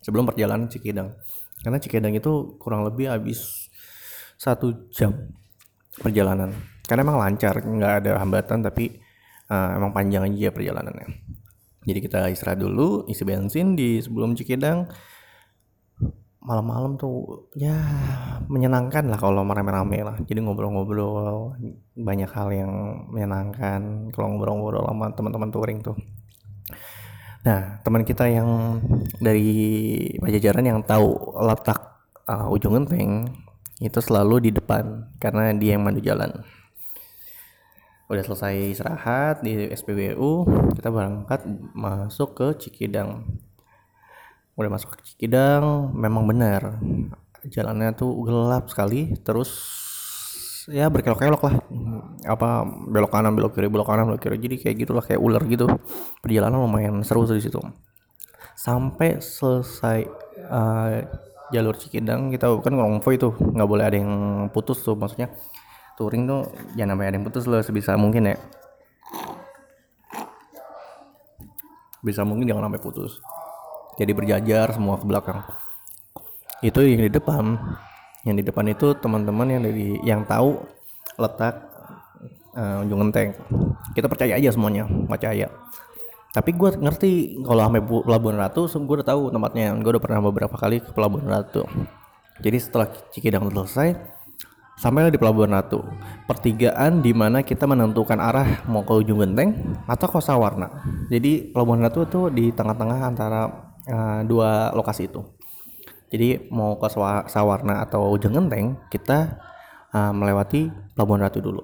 [0.04, 1.16] sebelum perjalanan Cikidang.
[1.64, 3.72] Karena Cikidang itu kurang lebih habis
[4.38, 5.32] satu jam
[6.02, 6.52] perjalanan
[6.92, 9.00] karena emang lancar nggak ada hambatan tapi
[9.48, 11.08] uh, emang panjang aja perjalanannya.
[11.88, 14.92] Jadi kita istirahat dulu isi bensin di sebelum Cikidang
[16.44, 17.80] malam-malam tuh ya
[18.52, 20.20] menyenangkan lah kalau rame-rame lah.
[20.28, 21.56] Jadi ngobrol-ngobrol
[21.96, 22.72] banyak hal yang
[23.08, 24.12] menyenangkan.
[24.12, 25.96] Kalau ngobrol-ngobrol sama teman-teman touring tuh.
[27.48, 28.84] Nah teman kita yang
[29.16, 29.48] dari
[30.20, 31.80] Pajajaran yang tahu letak
[32.28, 33.32] uh, ujung genteng
[33.80, 35.08] itu selalu di depan.
[35.24, 36.30] Karena dia yang mandu jalan
[38.12, 40.44] udah selesai istirahat di SPBU
[40.76, 43.24] kita berangkat masuk ke Cikidang.
[44.60, 46.76] Udah masuk ke Cikidang memang benar.
[47.48, 49.50] Jalannya tuh gelap sekali terus
[50.68, 51.56] ya berkelok-kelok lah.
[52.28, 54.44] Apa belok kanan belok kiri belok kanan belok kiri.
[54.44, 55.72] Jadi kayak gitulah kayak ular gitu.
[56.20, 57.64] Perjalanan lumayan seru di situ.
[58.60, 60.04] Sampai selesai
[60.52, 61.00] uh,
[61.56, 64.12] jalur Cikidang kita kan konvoy tuh nggak boleh ada yang
[64.52, 65.32] putus tuh maksudnya
[66.02, 68.38] touring tuh jangan sampai ada yang putus loh sebisa mungkin ya.
[72.02, 73.22] Bisa mungkin jangan sampai putus.
[74.02, 75.46] Jadi berjajar semua ke belakang.
[76.66, 77.54] Itu yang di depan.
[78.26, 80.58] Yang di depan itu teman-teman yang dari yang tahu
[81.22, 81.62] letak
[82.58, 83.38] uh, ujung genteng.
[83.94, 85.54] Kita percaya aja semuanya percaya.
[86.32, 89.78] Tapi gue ngerti kalau sampai Pelabuhan Ratu gue udah tahu tempatnya.
[89.78, 91.70] Gue udah pernah beberapa kali ke Pelabuhan Ratu.
[92.42, 94.21] Jadi setelah Cikidang selesai
[94.82, 95.86] sampailah di Pelabuhan Ratu.
[96.26, 99.54] Pertigaan di mana kita menentukan arah mau ke ujung genteng
[99.86, 100.74] atau ke Sawarna.
[101.14, 103.46] Jadi Pelabuhan Ratu itu di tengah-tengah antara
[103.86, 105.22] uh, dua lokasi itu.
[106.10, 106.90] Jadi mau ke
[107.30, 109.38] Sawarna atau ujung genteng kita
[109.94, 111.62] uh, melewati Pelabuhan Ratu dulu.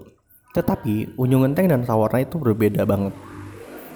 [0.53, 3.17] Tetapi ujung genteng dan Sawarna itu berbeda banget.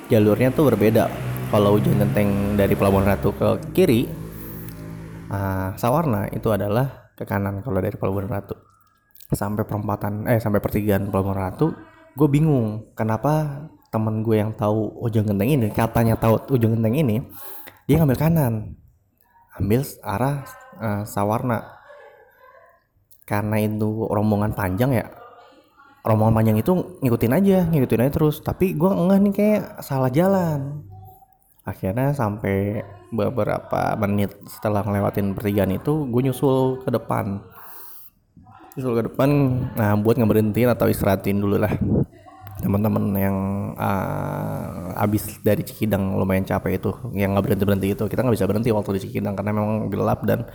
[0.10, 1.08] Jalurnya tuh berbeda.
[1.54, 4.10] Kalau ujung genteng dari Pelabuhan Ratu ke kiri
[5.30, 8.71] uh, Sawarna itu adalah ke kanan kalau dari Pelabuhan Ratu
[9.32, 11.72] sampai perempatan eh sampai pertigaan Pelabuhan Ratu
[12.12, 17.24] gue bingung kenapa temen gue yang tahu ujung genteng ini katanya tahu ujung genteng ini
[17.88, 18.76] dia ngambil kanan
[19.60, 20.36] ambil arah
[20.80, 21.60] uh, Sawarna.
[23.28, 25.08] Karena itu rombongan panjang ya
[26.02, 28.42] rombongan panjang itu ngikutin aja ngikutin aja terus.
[28.44, 30.84] Tapi gue enggak nih kayak salah jalan.
[31.64, 32.82] Akhirnya sampai
[33.14, 37.40] beberapa menit setelah ngelewatin pertigaan itu gue nyusul ke depan
[38.76, 39.30] nyusul ke depan
[39.76, 41.74] nah buat ngeberhentiin atau istirahatin dulu lah.
[42.62, 43.38] Teman-teman yang
[43.74, 48.46] uh, abis dari Cikidang lumayan capek itu yang nggak berhenti berhenti itu kita nggak bisa
[48.46, 50.46] berhenti waktu di Cikidang karena memang gelap dan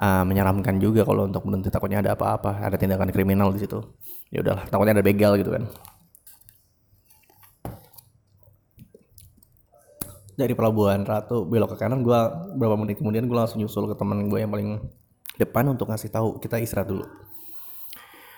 [0.00, 3.84] uh, menyeramkan juga kalau untuk berhenti takutnya ada apa-apa ada tindakan kriminal di situ.
[4.32, 5.68] Ya udahlah takutnya ada begal gitu kan.
[10.36, 12.20] Dari pelabuhan Ratu belok ke kanan gue
[12.60, 14.80] berapa menit kemudian gue langsung nyusul ke teman gue yang paling
[15.36, 17.04] depan untuk ngasih tahu kita istirahat dulu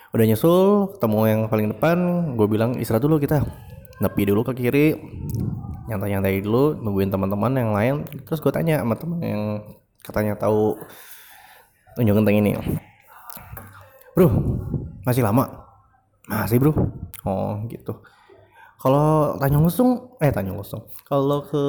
[0.09, 1.97] udah nyusul ketemu yang paling depan
[2.33, 3.45] gue bilang istirahat dulu kita.
[3.99, 4.95] Nepi dulu ke kiri
[5.91, 7.95] nyantai-nyantai dulu nungguin teman-teman yang lain.
[8.25, 9.43] Terus gue tanya sama teman yang
[10.01, 10.79] katanya tahu
[11.99, 12.51] tunjuk genteng ini.
[14.17, 14.27] Bro
[15.05, 15.45] masih lama?
[16.29, 16.73] Masih bro.
[17.25, 18.01] Oh gitu.
[18.79, 20.87] Kalau Tanjung Lesung eh Tanjung Lesung.
[21.03, 21.63] Kalau ke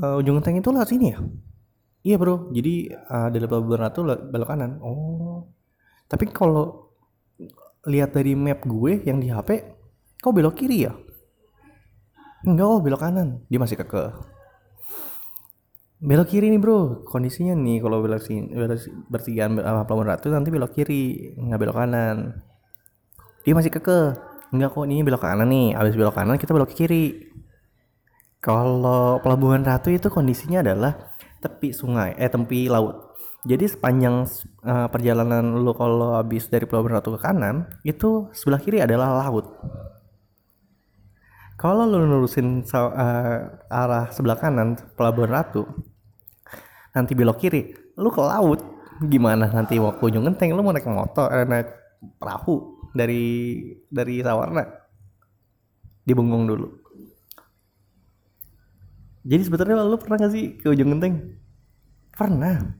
[0.00, 1.18] uh, ujung genteng itu lah sini ya?
[2.06, 2.48] Iya bro.
[2.54, 4.80] Jadi uh, dari pelabuhan ratu belok kanan.
[4.80, 5.52] Oh.
[6.08, 6.88] Tapi kalau
[7.88, 9.64] lihat dari map gue yang di HP
[10.20, 10.92] kau belok kiri ya?
[12.44, 13.42] Enggak oh belok kanan.
[13.48, 14.12] Dia masih keke
[15.98, 17.02] belok kiri nih bro.
[17.02, 18.78] Kondisinya nih kalau belok sini belok
[19.10, 21.34] bertigaan apa pelabuhan ratu nanti belok kiri.
[21.34, 22.16] Nggak belok kanan.
[23.42, 24.14] Dia masih keke
[24.54, 25.74] enggak kok ini belok kanan nih.
[25.74, 27.26] Habis belok kanan kita belok kiri.
[28.38, 30.94] Kalau pelabuhan ratu itu kondisinya adalah
[31.42, 33.07] tepi sungai eh tepi laut
[33.46, 34.26] jadi sepanjang
[34.66, 39.46] uh, perjalanan lo kalau habis dari Pelabuhan Ratu ke kanan, itu sebelah kiri adalah laut.
[41.58, 43.38] Kalau lo nurusin uh,
[43.70, 45.62] arah sebelah kanan Pelabuhan Ratu,
[46.94, 48.60] nanti belok kiri, lo ke laut.
[48.98, 51.70] Gimana nanti waktu ujung genteng lo mau naik motor, eh, naik
[52.18, 54.66] perahu dari dari Sawarna?
[56.02, 56.66] Dibengong dulu.
[59.22, 61.38] Jadi sebetulnya lo pernah gak sih ke ujung genteng?
[62.18, 62.74] pernah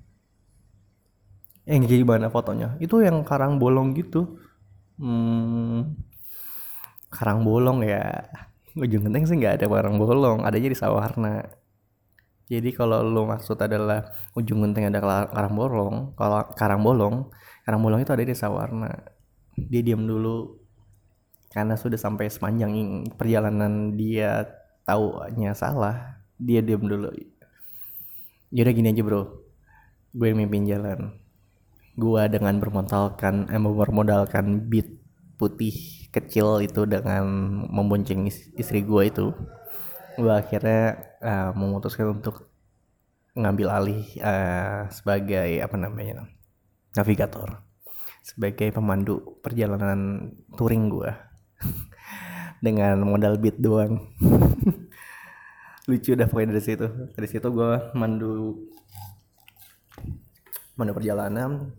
[1.68, 2.80] yang gimana fotonya?
[2.80, 4.40] Itu yang karang bolong gitu.
[4.96, 5.94] Hmm,
[7.12, 8.24] karang bolong ya.
[8.72, 11.42] Ujung genteng sih nggak ada karang bolong adanya di sawarna
[12.48, 17.28] jadi kalau lu maksud adalah ujung genteng ada karang bolong kalau karang bolong
[17.68, 18.88] karang bolong itu ada di sawarna
[19.52, 20.56] dia diam dulu
[21.52, 22.72] karena sudah sampai sepanjang
[23.20, 24.48] perjalanan dia
[24.88, 27.12] taunya salah dia diam dulu.
[28.48, 29.44] Yaudah gini aja bro.
[30.14, 31.12] Gue mimpin jalan
[31.98, 34.86] gue dengan bermodalkan eh, bermodalkan beat
[35.34, 35.74] putih
[36.14, 37.26] kecil itu dengan
[37.66, 39.26] membonceng istri gue itu
[40.18, 42.50] gue akhirnya uh, memutuskan untuk
[43.38, 46.26] ngambil alih uh, sebagai apa namanya
[46.98, 47.62] navigator
[48.28, 51.10] sebagai pemandu perjalanan touring gue
[52.66, 54.04] dengan modal beat doang.
[55.88, 56.86] Lucu dah pokoknya dari situ.
[57.16, 58.68] Dari situ gue mandu
[60.76, 61.72] mandu perjalanan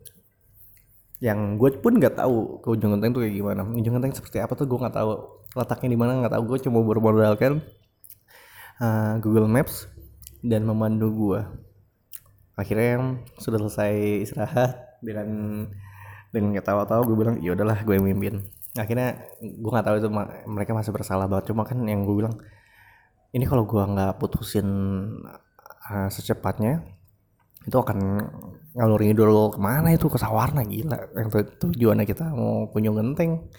[1.20, 3.62] yang gue pun nggak tahu ke ujung genteng tuh kayak gimana.
[3.68, 5.12] Ujung genteng seperti apa tuh gue nggak tahu.
[5.56, 6.44] Letaknya di mana nggak tahu.
[6.48, 7.60] Gue cuma bermodalkan
[8.80, 9.92] uh, Google Maps
[10.40, 11.42] dan memandu gue
[12.60, 13.94] akhirnya sudah selesai
[14.28, 15.28] istirahat dengan
[16.36, 18.52] dengan ketawa-tawa gue bilang ya udahlah gue yang mimpin.
[18.76, 20.10] Akhirnya gue nggak tahu itu
[20.48, 21.56] mereka masih bersalah banget.
[21.56, 22.36] Cuma kan yang gue bilang
[23.32, 24.68] ini kalau gue nggak putusin
[25.88, 26.84] uh, secepatnya
[27.64, 27.98] itu akan
[28.74, 30.06] ngalur dulu ke mana itu?
[30.10, 30.98] Ke Sawarna gila.
[31.18, 33.50] Yang tujuannya kita mau kunjung genteng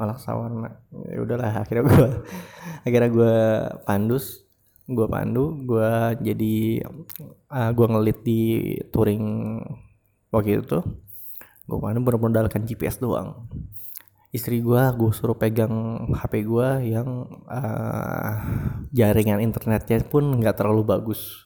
[0.00, 0.70] malah Sawarna.
[1.10, 2.06] Ya udahlah akhirnya gue
[2.86, 3.36] akhirnya gue
[3.84, 4.44] pandus
[4.84, 6.84] gue pandu gue jadi
[7.48, 8.40] uh, ah, gue ngelit di
[8.92, 9.24] touring
[10.32, 10.78] waktu itu.
[11.64, 13.48] Gue pandu bermodalkan GPS doang.
[14.34, 17.08] Istri gue gue suruh pegang HP gue yang
[17.46, 18.34] uh,
[18.90, 21.43] jaringan internetnya pun nggak terlalu bagus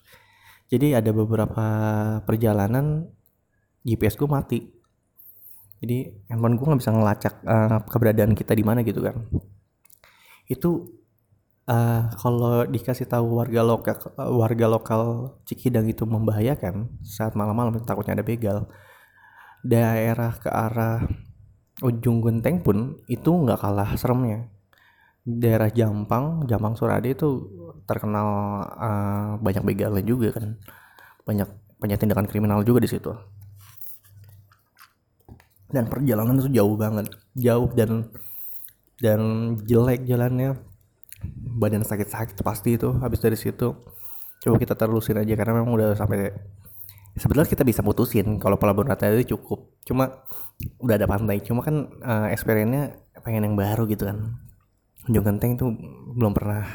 [0.68, 1.64] jadi ada beberapa
[2.28, 3.08] perjalanan
[3.88, 4.60] GPS gue mati.
[5.80, 9.16] Jadi handphone gue nggak bisa ngelacak uh, keberadaan kita di mana gitu kan.
[10.44, 10.98] Itu
[11.68, 15.02] uh, kalau dikasih tahu warga lokal warga lokal
[15.48, 18.68] Cikidang itu membahayakan saat malam-malam takutnya ada begal
[19.62, 21.08] daerah ke arah
[21.80, 24.50] ujung genteng pun itu nggak kalah seremnya
[25.28, 27.44] daerah Jampang Jampang Surade itu
[27.84, 28.28] terkenal
[28.64, 30.56] uh, banyak begalnya juga kan.
[31.28, 33.12] Banyak banyak tindakan kriminal juga di situ.
[35.68, 37.12] Dan perjalanan itu jauh banget.
[37.36, 38.08] Jauh dan
[39.04, 39.20] dan
[39.68, 40.56] jelek jalannya.
[41.58, 43.76] Badan sakit-sakit pasti itu habis dari situ.
[44.38, 46.30] Coba kita terusin aja karena memang udah sampai
[47.18, 49.76] sebetulnya kita bisa putusin kalau pelabuhan rata itu cukup.
[49.84, 50.24] Cuma
[50.80, 51.42] udah ada pantai.
[51.42, 54.47] Cuma kan uh, experience-nya pengen yang baru gitu kan
[55.08, 55.72] Ujung Genteng tuh
[56.14, 56.68] belum pernah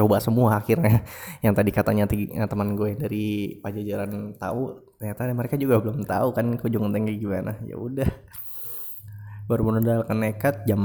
[0.00, 1.02] coba semua akhirnya.
[1.44, 6.46] Yang tadi katanya tiga, teman gue dari Pajajaran tahu ternyata mereka juga belum tahu kan
[6.60, 7.52] ke ujung genteng kayak gimana.
[7.66, 8.08] Ya udah.
[9.50, 10.80] Baru modalkan nekat jam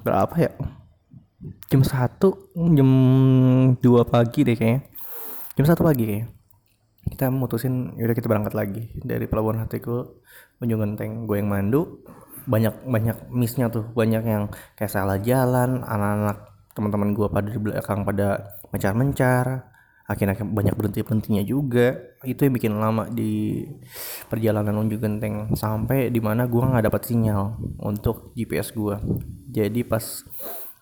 [0.00, 0.50] berapa ya?
[1.68, 2.90] Jam satu jam
[3.76, 4.88] dua pagi deh kayaknya.
[5.54, 6.26] Jam satu pagi kayaknya.
[7.04, 10.24] Kita mutusin yaudah kita berangkat lagi dari pelabuhan hatiku
[10.64, 11.28] ujung genteng.
[11.28, 12.00] Gue yang mandu
[12.44, 13.88] banyak banyak missnya tuh.
[13.92, 14.44] Banyak yang
[14.78, 19.70] kayak salah jalan anak-anak teman-teman gue pada di belakang pada mencar-mencar
[20.04, 21.96] akhirnya banyak berhenti berhentinya juga.
[22.20, 23.64] Itu yang bikin lama di
[24.28, 28.96] perjalanan unjuk genteng sampai di mana gue nggak dapat sinyal untuk GPS gue
[29.54, 30.02] jadi pas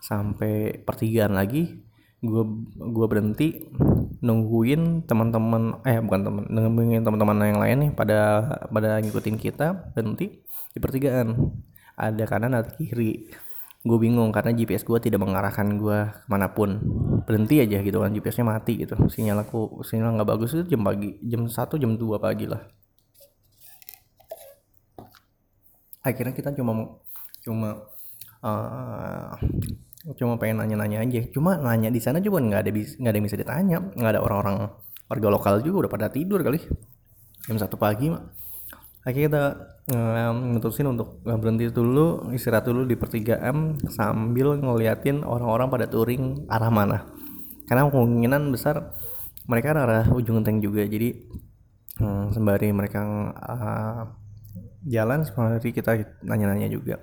[0.01, 1.85] sampai pertigaan lagi
[2.22, 2.44] gue
[2.79, 3.66] gue berhenti
[4.22, 8.18] nungguin teman-teman eh bukan teman nungguin teman-teman yang lain nih pada
[8.70, 10.40] pada ngikutin kita berhenti
[10.72, 11.37] di pertigaan.
[11.96, 13.28] Ada kanan ada kiri.
[13.82, 16.80] Gue bingung karena GPS gue tidak mengarahkan gue ke mana pun.
[17.28, 18.96] Berhenti aja gitu kan GPS-nya mati gitu.
[19.11, 22.62] Sinyal aku sinyal nggak bagus itu jam pagi jam satu jam 2 pagi lah.
[26.02, 26.98] Akhirnya kita cuma
[27.42, 27.68] cuma
[28.42, 29.35] uh,
[30.14, 31.20] cuma pengen nanya-nanya aja.
[31.35, 33.78] Cuma nanya di sana juga nggak ada nggak ada yang bisa ditanya.
[33.82, 34.56] Nggak ada orang-orang
[35.11, 36.62] warga lokal juga udah pada tidur kali.
[37.50, 38.41] Jam satu pagi mah
[39.03, 39.45] akhirnya kita
[40.33, 46.99] mutusin untuk berhenti dulu istirahat dulu di pertigaan sambil ngeliatin orang-orang pada touring arah mana.
[47.67, 48.95] Karena kemungkinan besar
[49.51, 50.87] mereka arah ujung genteng juga.
[50.87, 51.19] Jadi
[51.99, 53.03] hmm, sembari mereka
[54.87, 57.03] jalan sembari kita nanya-nanya juga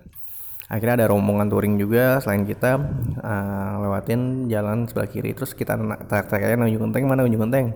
[0.69, 2.77] akhirnya ada rombongan touring juga selain kita
[3.25, 5.33] uh, lewatin jalan sebelah kiri.
[5.33, 5.73] Terus kita
[6.05, 7.73] teriak-teriaknya ujung genteng mana ujung genteng?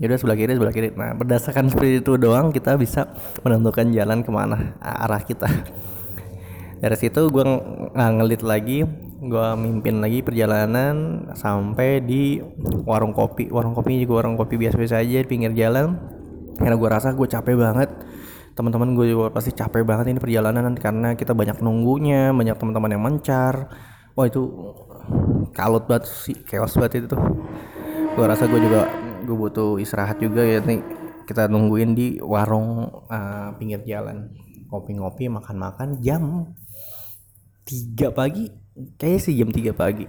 [0.00, 0.88] Ya udah sebelah kiri sebelah kiri.
[0.96, 3.12] Nah berdasarkan seperti itu doang kita bisa
[3.44, 5.46] menentukan jalan ke mana arah kita.
[6.82, 8.88] Dari situ gue ng ngelit lagi
[9.20, 12.40] gue mimpin lagi perjalanan sampai di
[12.88, 13.52] warung kopi.
[13.52, 16.00] Warung kopi juga warung kopi biasa-biasa aja di pinggir jalan.
[16.56, 17.92] Karena gue rasa gue capek banget
[18.60, 23.02] teman-teman gue juga pasti capek banget ini perjalanan karena kita banyak nunggunya banyak teman-teman yang
[23.02, 23.72] mencar.
[24.12, 24.44] Wah itu
[25.56, 27.20] kalut banget sih chaos banget itu tuh.
[28.12, 28.92] Gue rasa gue juga
[29.24, 30.84] gue butuh istirahat juga ya nih.
[31.24, 34.28] Kita nungguin di warung uh, pinggir jalan.
[34.68, 36.52] Ngopi-ngopi makan-makan jam
[37.64, 38.52] 3 pagi.
[39.00, 40.04] Kayaknya sih jam 3 pagi.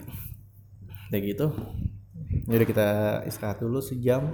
[1.07, 1.47] Kayak gitu
[2.47, 2.87] jadi kita
[3.27, 4.31] istirahat dulu sejam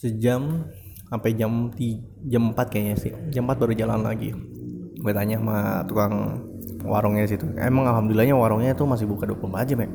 [0.00, 0.64] sejam
[1.12, 1.68] sampai jam
[2.24, 3.12] jam 4 kayaknya sih.
[3.28, 4.32] Jam 4 baru jalan lagi.
[4.96, 6.40] Gue tanya sama tukang
[6.80, 7.44] warungnya situ.
[7.60, 9.88] Emang alhamdulillahnya warungnya tuh masih buka 24 jam ya?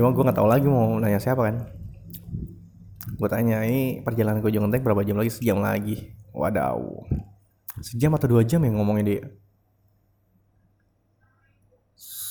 [0.00, 1.56] Cuma gue nggak tahu lagi mau nanya siapa kan.
[3.20, 5.28] Gue tanya ini perjalanan ke Ujung Genteng berapa jam lagi?
[5.28, 6.16] Sejam lagi.
[6.32, 6.80] Wadaw.
[7.84, 9.20] Sejam atau dua jam yang ngomongnya dia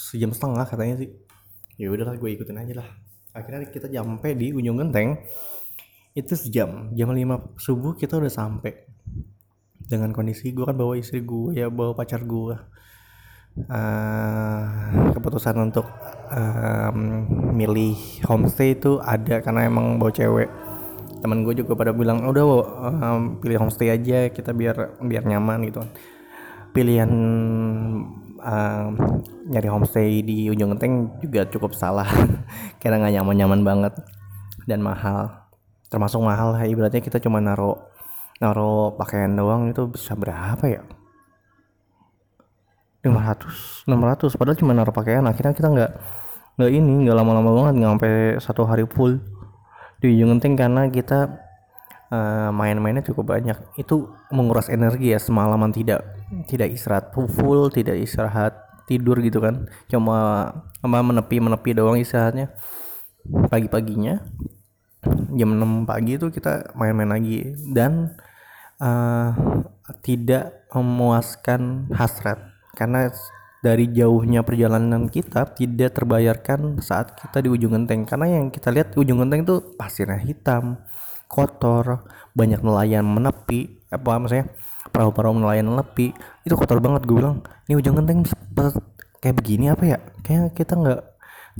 [0.09, 1.09] sejam setengah katanya sih.
[1.77, 2.89] Ya udahlah gue ikutin aja lah.
[3.37, 5.21] Akhirnya kita sampai di Ujung Genteng
[6.17, 6.89] itu sejam.
[6.93, 8.73] Jam 5 subuh kita udah sampai.
[9.89, 12.53] Dengan kondisi gue kan bawa istri gue ya bawa pacar gue
[13.65, 14.63] uh,
[15.17, 15.89] keputusan untuk
[16.29, 17.25] um,
[17.57, 17.97] milih
[18.29, 20.49] homestay itu ada karena emang bawa cewek.
[21.19, 22.45] Temen gue juga pada bilang udah
[22.85, 25.81] um, pilih homestay aja kita biar biar nyaman gitu
[26.69, 27.11] pilihan
[28.39, 28.91] um,
[29.49, 32.07] nyari homestay di ujung genteng juga cukup salah.
[32.81, 33.93] Karena nggak nyaman nyaman banget
[34.69, 35.48] dan mahal
[35.89, 36.55] termasuk mahal.
[36.61, 37.89] Ya ibaratnya kita cuma naro
[38.39, 40.81] naro pakaian doang itu bisa berapa ya?
[42.99, 45.25] 500 600 padahal cuma naro pakaian.
[45.25, 45.91] Akhirnya kita nggak
[46.59, 49.19] nggak ini nggak lama-lama banget nggak sampai satu hari full.
[49.99, 51.27] Di ujung penting karena kita
[52.13, 53.57] uh, main-mainnya cukup banyak.
[53.75, 56.05] Itu menguras energi ya semalaman tidak
[56.45, 58.53] tidak istirahat full tidak istirahat
[58.85, 59.67] tidur gitu kan.
[59.89, 60.49] Cuma
[60.83, 62.51] menepi menepi doang istirahatnya.
[63.29, 64.23] Pagi-paginya
[65.07, 68.17] jam 6 pagi itu kita main-main lagi dan
[68.83, 69.31] uh,
[70.03, 72.39] tidak memuaskan hasrat.
[72.75, 73.11] Karena
[73.59, 78.07] dari jauhnya perjalanan kita tidak terbayarkan saat kita di ujung genteng.
[78.07, 80.79] Karena yang kita lihat di ujung genteng itu pasirnya hitam
[81.29, 84.49] kotor banyak nelayan menepi apa maksudnya
[84.89, 86.15] perahu-perahu nelayan menepi.
[86.43, 88.25] Itu kotor banget gue bilang ini ujung genteng
[89.19, 89.97] kayak begini apa ya?
[90.23, 91.01] Kayak kita nggak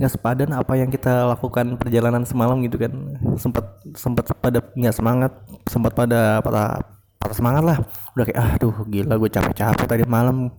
[0.00, 2.88] nggak sepadan apa yang kita lakukan perjalanan semalam gitu kan.
[3.36, 5.32] Sempat sempat pada nggak semangat
[5.68, 6.80] sempat pada pada
[7.20, 7.78] pada semangat lah.
[8.16, 10.56] Udah kayak ah tuh gila gue capek-capek tadi malam.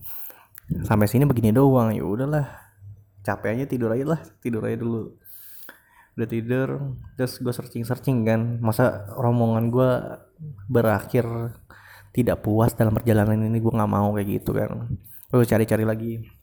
[0.86, 1.90] Sampai sini begini doang.
[1.90, 2.46] Ya udahlah
[3.26, 5.18] capek aja tidur aja lah tidur aja dulu.
[6.14, 6.68] Udah tidur
[7.18, 8.62] terus gue searching searching kan.
[8.62, 9.90] Masa rombongan gue
[10.70, 11.26] berakhir
[12.14, 14.86] tidak puas dalam perjalanan ini gue nggak mau kayak gitu kan.
[15.34, 16.41] Gue cari-cari lagi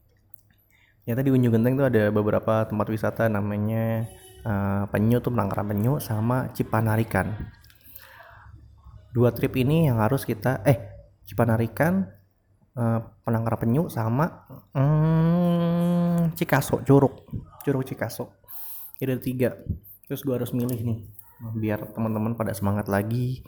[1.10, 4.06] ternyata di Unyu Genteng tuh ada beberapa tempat wisata namanya
[4.45, 7.34] uh, Penyu tuh Penangkaran Penyu sama Cipanarikan.
[9.10, 10.78] Dua trip ini yang harus kita eh
[11.26, 12.06] Cipanarikan
[12.78, 14.45] uh, Penangkaran Penyu sama
[14.78, 17.26] hmm, Cikaso Curug.
[17.65, 18.30] Curug Cikaso.
[19.02, 19.58] Ada tiga.
[20.06, 21.10] Terus gue harus milih nih
[21.58, 23.41] biar teman-teman pada semangat lagi.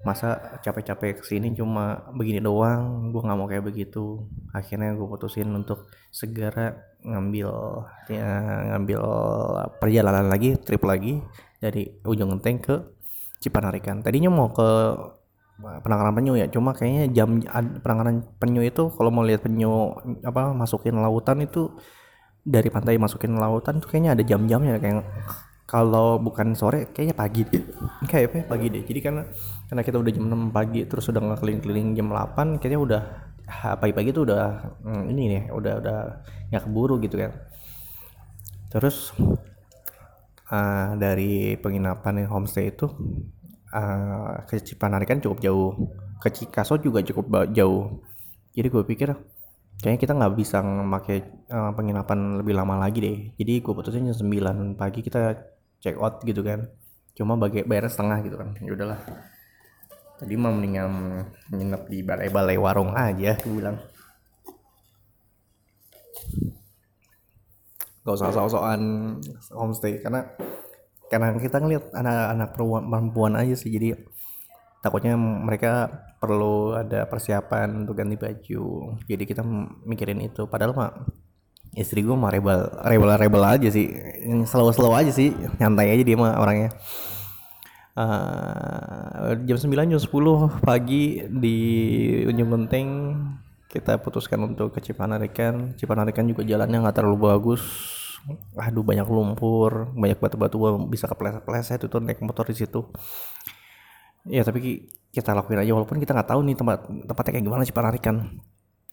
[0.00, 4.24] Masa capek-capek ke sini cuma begini doang gue nggak mau kayak begitu.
[4.56, 7.50] Akhirnya gue putusin untuk segera ngambil
[8.06, 8.30] ya,
[8.74, 9.00] ngambil
[9.82, 11.18] perjalanan lagi trip lagi
[11.58, 12.76] dari ujung genteng ke
[13.42, 14.06] Cipanarikan.
[14.06, 14.68] Tadinya mau ke
[15.62, 17.38] penangkaran penyu ya cuma kayaknya jam
[17.82, 19.94] penangkaran penyu itu kalau mau lihat penyu
[20.26, 21.70] apa masukin lautan itu
[22.42, 25.06] dari pantai masukin lautan tuh kayaknya ada jam-jamnya kayak
[25.72, 27.64] kalau bukan sore kayaknya pagi deh.
[28.10, 28.84] Kayak pagi deh.
[28.84, 29.24] Jadi karena
[29.72, 33.02] karena kita udah jam 6 pagi terus udah nggak keliling-keliling jam 8 kayaknya udah
[33.50, 34.44] pagi-pagi tuh udah
[34.82, 35.98] hmm, ini nih udah udah
[36.50, 37.32] nggak keburu gitu kan.
[38.72, 39.12] Terus
[40.48, 42.88] uh, dari penginapan yang homestay itu
[43.72, 45.70] uh, ke Cipanari kan cukup jauh.
[46.22, 48.00] Ke Cikaso juga cukup jauh.
[48.54, 49.08] Jadi gue pikir
[49.82, 53.18] kayaknya kita nggak bisa memakai uh, penginapan lebih lama lagi deh.
[53.36, 55.34] Jadi gue putusin jam 9 pagi kita
[55.82, 56.70] check out gitu kan.
[57.12, 58.54] Cuma bagi bayar setengah gitu kan.
[58.62, 59.00] Ya udahlah
[60.22, 60.90] tadi mah mendingan
[61.50, 63.74] nginep di balai-balai warung aja gue bilang.
[68.06, 68.82] Gak usah sok-sokan
[69.50, 70.30] homestay karena
[71.10, 73.98] karena kita ngeliat anak-anak perempuan aja sih jadi
[74.78, 75.90] takutnya mereka
[76.22, 78.94] perlu ada persiapan untuk ganti baju.
[79.02, 79.42] Jadi kita
[79.82, 80.46] mikirin itu.
[80.46, 80.90] Padahal mah
[81.74, 83.90] istri gue mah rebel rebel rebel aja sih.
[84.46, 86.70] Slow slow aja sih nyantai aja dia mah orangnya
[87.96, 91.58] uh, jam 9 jam 10 pagi di
[92.28, 92.88] Ujung Genteng
[93.72, 95.72] kita putuskan untuk ke Cipanarikan.
[95.80, 97.64] Cipanarikan juga jalannya nggak terlalu bagus.
[98.54, 102.84] Aduh banyak lumpur banyak batu-batu bisa kepleset-pleset itu naik motor di situ.
[104.28, 105.72] Ya tapi kita lakuin aja.
[105.72, 108.16] Walaupun kita nggak tahu nih tempat tempatnya kayak gimana sih Panarikan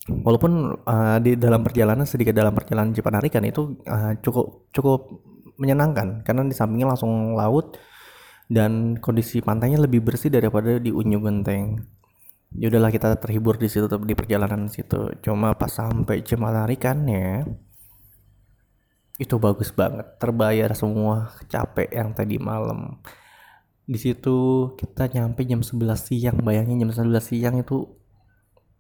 [0.10, 5.00] walaupun uh, di dalam perjalanan sedikit dalam perjalanan Cipanarikan itu uh, cukup cukup
[5.60, 6.24] menyenangkan.
[6.24, 7.76] Karena di sampingnya langsung laut
[8.50, 11.86] dan kondisi pantainya lebih bersih daripada di Unyu Genteng.
[12.58, 15.14] Ya udahlah kita terhibur di situ di perjalanan situ.
[15.22, 17.46] Cuma pas sampai Cipanarikan ya
[19.20, 23.04] itu bagus banget, terbayar semua capek yang tadi malam.
[23.84, 28.00] Di situ kita nyampe jam 11 siang, bayangin jam 11 siang itu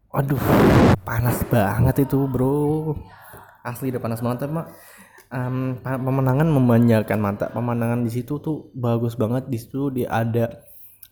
[0.10, 0.42] aduh
[1.06, 2.98] panas banget itu bro
[3.62, 4.74] asli udah panas banget mak
[5.30, 7.46] um, pemandangan memanjakan mata.
[7.50, 9.48] Pemandangan di situ tuh bagus banget.
[9.50, 10.66] Di situ dia ada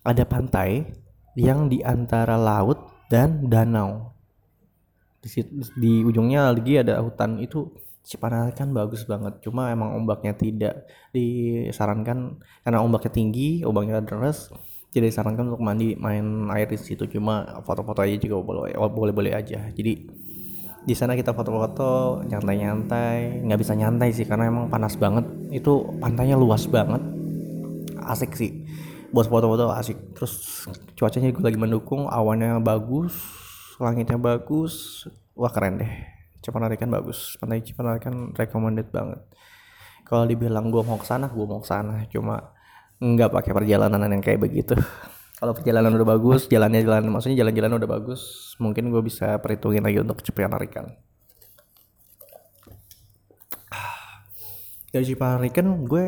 [0.05, 0.85] ada pantai
[1.37, 4.13] yang di antara laut dan danau.
[5.21, 7.41] Di situ di ujungnya lagi ada hutan.
[7.41, 7.73] Itu
[8.07, 9.43] Cipanal kan bagus banget.
[9.43, 12.39] Cuma emang ombaknya tidak disarankan.
[12.63, 14.47] Karena ombaknya tinggi ombaknya deras
[14.95, 17.03] tidak disarankan untuk mandi main air di situ.
[17.11, 19.67] Cuma foto-foto aja juga boleh boleh boleh aja.
[19.75, 20.07] Jadi
[20.87, 23.43] di sana kita foto-foto nyantai-nyantai.
[23.43, 25.27] Nggak bisa nyantai sih karena emang panas banget.
[25.51, 27.03] Itu pantainya luas banget.
[28.07, 28.63] Asik sih.
[29.11, 30.15] Buat foto-foto asik.
[30.15, 30.63] Terus
[30.95, 33.19] cuacanya juga lagi mendukung awannya bagus
[33.77, 35.05] langitnya bagus.
[35.37, 35.91] Wah keren deh.
[36.41, 37.37] Cipanarikan bagus.
[37.37, 39.21] Pantai Cipanarikan recommended banget.
[40.07, 42.07] Kalau dibilang gue mau ke sana gue mau ke sana.
[42.09, 42.55] Cuma
[42.97, 44.73] nggak pakai perjalanan yang kayak begitu
[45.37, 50.01] kalau perjalanan udah bagus jalannya jalan maksudnya jalan-jalan udah bagus mungkin gue bisa perhitungin lagi
[50.01, 50.97] untuk Cipanarikan
[54.91, 56.05] dari Cipanarikan gue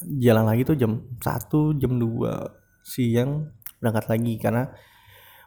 [0.00, 4.34] jalan lagi tuh jam 1 jam 2 siang berangkat lagi.
[4.40, 4.64] Karena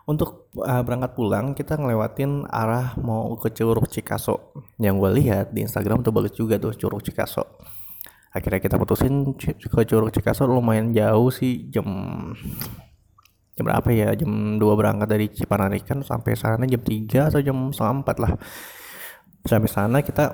[0.07, 4.53] untuk uh, berangkat pulang kita ngelewatin arah mau ke Curug Cikaso.
[4.77, 7.43] Yang gue lihat di Instagram tuh bagus juga tuh Curug Cikaso
[8.33, 11.85] akhirnya kita putusin ke Curug Cikaso lumayan jauh sih jam
[13.53, 14.09] jam berapa ya?
[14.17, 18.33] Jam 2 berangkat dari Cipanarikan sampai sana jam 3 atau jam setengah 4 lah.
[19.45, 20.33] Sampai sana kita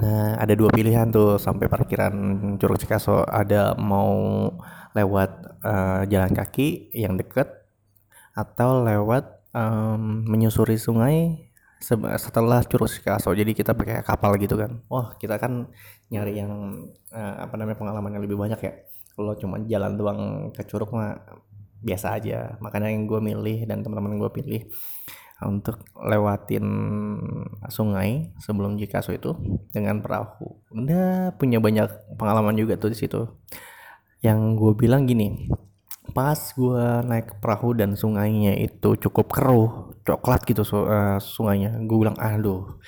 [0.00, 2.14] nah, ada dua pilihan tuh sampai parkiran
[2.56, 3.28] Curug Cikaso.
[3.28, 4.48] Ada mau
[4.96, 5.30] lewat
[5.62, 7.52] uh, jalan kaki yang deket
[8.32, 11.47] atau lewat um, menyusuri sungai
[11.78, 14.82] setelah Curug Cikaso jadi kita pakai kapal gitu kan.
[14.90, 15.70] Wah kita kan
[16.10, 16.52] nyari yang
[17.14, 18.72] uh, apa namanya pengalaman yang lebih banyak ya.
[19.14, 20.20] Kalau cuma jalan doang
[20.54, 21.18] ke curug mah
[21.82, 22.58] biasa aja.
[22.62, 24.62] Makanya yang gue milih dan teman-teman gue pilih
[25.38, 26.66] untuk lewatin
[27.70, 29.34] sungai sebelum Jikaso itu
[29.70, 30.58] dengan perahu.
[30.74, 33.26] Udah punya banyak pengalaman juga tuh di situ.
[34.18, 35.46] Yang gue bilang gini
[36.14, 41.76] pas gue naik perahu dan sungainya itu cukup keruh coklat gitu uh, sungainya.
[41.84, 42.80] Gue bilang aduh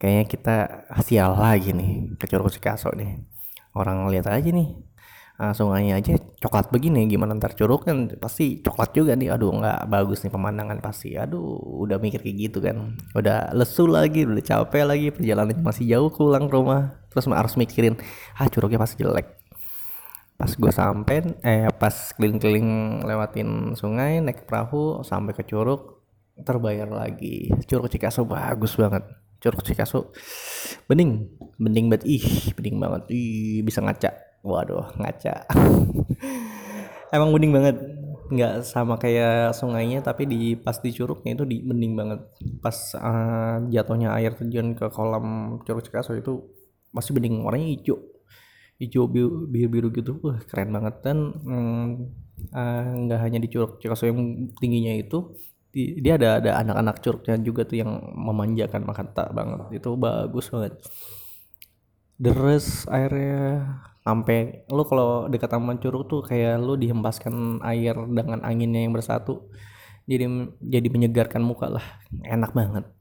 [0.00, 0.56] kayaknya kita
[1.04, 3.20] sial lagi nih Curug Cikaso nih.
[3.76, 4.86] Orang lihat aja nih
[5.40, 9.32] uh, sungainya aja coklat begini gimana ntar curug kan pasti coklat juga nih.
[9.32, 11.16] Aduh nggak bagus nih pemandangan pasti.
[11.16, 12.96] Aduh udah mikir kayak gitu kan.
[13.12, 16.96] Udah lesu lagi udah capek lagi perjalanan masih jauh pulang ke rumah.
[17.12, 17.96] Terus harus mikirin
[18.36, 19.35] ah curugnya pasti jelek
[20.36, 26.04] pas gue sampai eh pas keliling-keliling lewatin sungai naik perahu sampai ke curug
[26.44, 27.48] terbayar lagi.
[27.64, 29.08] Curug Cikaso bagus banget.
[29.40, 30.12] Curug Cikaso
[30.84, 31.32] bening.
[31.56, 32.04] Bening banget.
[32.04, 33.08] Ih bening banget.
[33.08, 34.12] Ih bisa ngaca.
[34.44, 35.48] Waduh ngaca.
[37.16, 37.76] Emang bening banget.
[38.26, 42.20] Nggak sama kayak sungainya tapi di pas di curugnya itu di bening banget.
[42.60, 46.44] Pas uh, jatuhnya air terjun ke kolam Curug Cikaso itu
[46.92, 47.40] masih bening.
[47.40, 48.15] Warnanya hijau
[48.80, 50.20] hijau biru biru, gitu.
[50.24, 50.94] Wah keren banget.
[51.04, 51.86] Dan mm,
[52.52, 55.36] uh, nggak hanya di Curug Cikaso yang tingginya itu
[55.76, 59.60] di, dia ada ada anak-anak curugnya juga tuh yang memanjakan mata banget.
[59.76, 60.80] Itu bagus banget.
[62.16, 68.86] Deres airnya sampai lu kalau dekat taman curug tuh kayak lu dihempaskan air dengan anginnya
[68.86, 69.50] yang bersatu
[70.08, 70.30] jadi
[70.62, 71.84] jadi menyegarkan muka lah.
[72.24, 72.95] Enak banget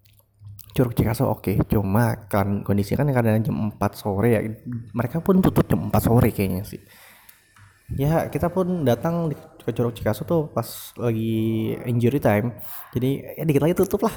[0.75, 1.55] Curug Cikaso oke.
[1.55, 1.55] Okay.
[1.71, 4.41] cuma kan kondisi kan kadang jam 4 sore ya.
[4.91, 6.83] Mereka pun tutup jam 4 sore kayaknya sih.
[7.95, 9.31] Ya kita pun datang
[9.63, 10.67] ke Curug Cikaso tuh pas
[10.99, 12.59] lagi injury time.
[12.91, 14.15] Jadi ya dikit lagi tutup lah.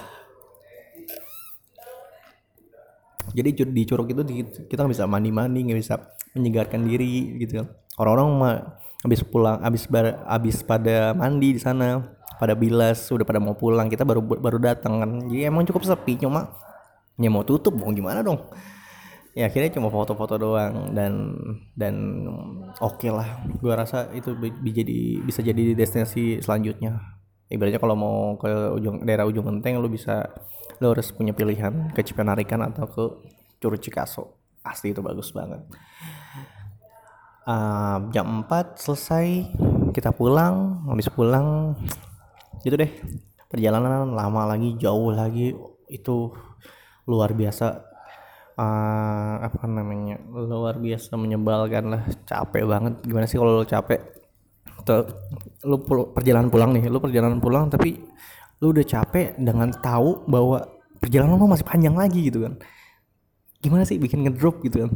[3.28, 4.24] Jadi di curug itu
[4.72, 6.00] kita bisa mandi-mandi nggak bisa
[6.32, 7.60] menyegarkan diri gitu
[7.98, 8.56] orang-orang mah
[9.04, 9.84] habis pulang habis
[10.26, 15.02] habis pada mandi di sana pada bilas udah pada mau pulang kita baru baru datang
[15.02, 15.10] kan.
[15.26, 16.54] Jadi emang cukup sepi cuma
[17.18, 18.38] ya mau tutup mau gimana dong?
[19.34, 21.34] Ya akhirnya cuma foto-foto doang dan
[21.74, 21.94] dan
[22.78, 23.42] oke okay lah.
[23.58, 27.18] Gue rasa itu bisa jadi bisa jadi destinasi selanjutnya.
[27.48, 30.26] Ibaratnya kalau mau ke ujung daerah ujung genteng lu bisa
[30.78, 33.04] lu harus punya pilihan ke Cipenarikan atau ke
[33.58, 34.38] Curug Cikaso.
[34.62, 35.64] Pasti itu bagus banget.
[37.48, 39.48] Uh, jam 4 selesai
[39.96, 41.72] kita pulang habis pulang
[42.68, 42.92] gitu deh.
[43.48, 45.56] Perjalanan lama lagi jauh lagi
[45.88, 46.16] itu
[47.08, 47.88] luar biasa.
[48.58, 50.20] Uh, apa namanya?
[50.28, 52.02] Luar biasa menyebalkan lah.
[52.28, 53.00] Capek banget.
[53.08, 54.00] Gimana sih kalau lo capek?
[54.84, 55.08] Tuh,
[55.64, 55.80] lu
[56.12, 56.92] perjalanan pulang nih.
[56.92, 57.96] Lu perjalanan pulang tapi
[58.60, 60.60] lu udah capek dengan tahu bahwa
[61.00, 62.60] perjalanan lu masih panjang lagi gitu kan.
[63.58, 64.92] Gimana sih bikin ngedrop gitu kan?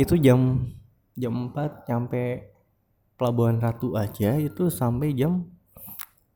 [0.00, 0.70] Itu jam
[1.14, 2.50] jam 4 nyampe
[3.14, 5.53] Pelabuhan Ratu aja itu sampai jam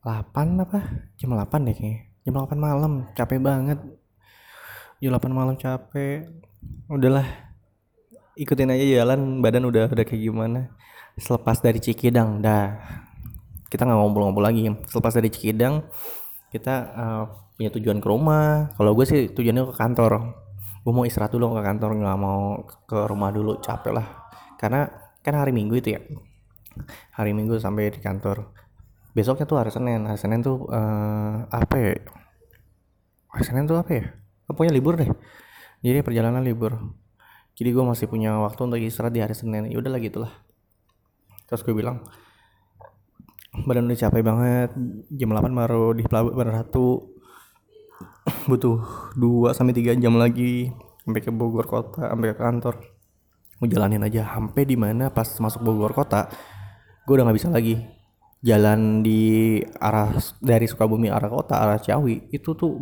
[0.03, 0.79] 8 apa?
[1.19, 1.99] Jam 8 deh kayaknya.
[2.23, 2.93] Jam 8 malam.
[3.19, 3.79] Capek banget.
[5.03, 6.31] Jam 8 malam capek.
[6.87, 7.27] Udahlah.
[8.39, 9.43] Ikutin aja jalan.
[9.43, 10.71] Badan udah udah kayak gimana.
[11.19, 12.39] Selepas dari Cikidang.
[12.39, 12.79] Dah.
[13.67, 14.71] Kita nggak ngobrol-ngobrol lagi.
[14.87, 15.83] Selepas dari Cikidang
[16.49, 17.23] kita uh,
[17.59, 18.71] punya tujuan ke rumah.
[18.79, 20.13] Kalau gue sih tujuannya ke kantor.
[20.87, 21.91] Gue mau istirahat dulu ke kantor.
[21.99, 23.59] Nggak mau ke rumah dulu.
[23.59, 24.07] Capek lah.
[24.55, 24.87] Karena
[25.27, 26.01] kan hari minggu itu ya.
[27.19, 28.55] Hari minggu sampai di kantor
[29.19, 30.07] besoknya tuh hari senin.
[30.07, 31.99] Hari senin tuh uh, apa ya?
[33.35, 34.05] Hari senin tuh apa ya?
[34.47, 35.11] Pokoknya libur deh.
[35.83, 36.79] Jadi perjalanan libur.
[37.59, 39.67] Jadi gue masih punya waktu untuk istirahat di hari senin.
[39.67, 40.31] Ya udahlah gitulah.
[41.51, 42.07] Terus gue bilang
[43.67, 44.71] badan udah capek banget.
[45.11, 47.19] Jam 8 baru di pelabuhan ratu
[48.49, 50.71] butuh 2 sampai 3 jam lagi.
[51.03, 52.75] Sampai ke Bogor kota sampai ke kantor.
[53.59, 54.31] Mau jalanin aja.
[54.31, 56.31] Sampai di mana pas masuk Bogor kota
[57.09, 57.98] gue udah nggak bisa lagi
[58.39, 62.79] jalan di arah dari Sukabumi arah kota arah Ciawi itu tuh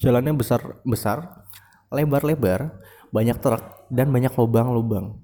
[0.00, 1.44] jalannya besar besar
[1.92, 2.60] lebar lebar
[3.14, 3.62] banyak truk
[3.94, 5.22] dan banyak lubang-lubang.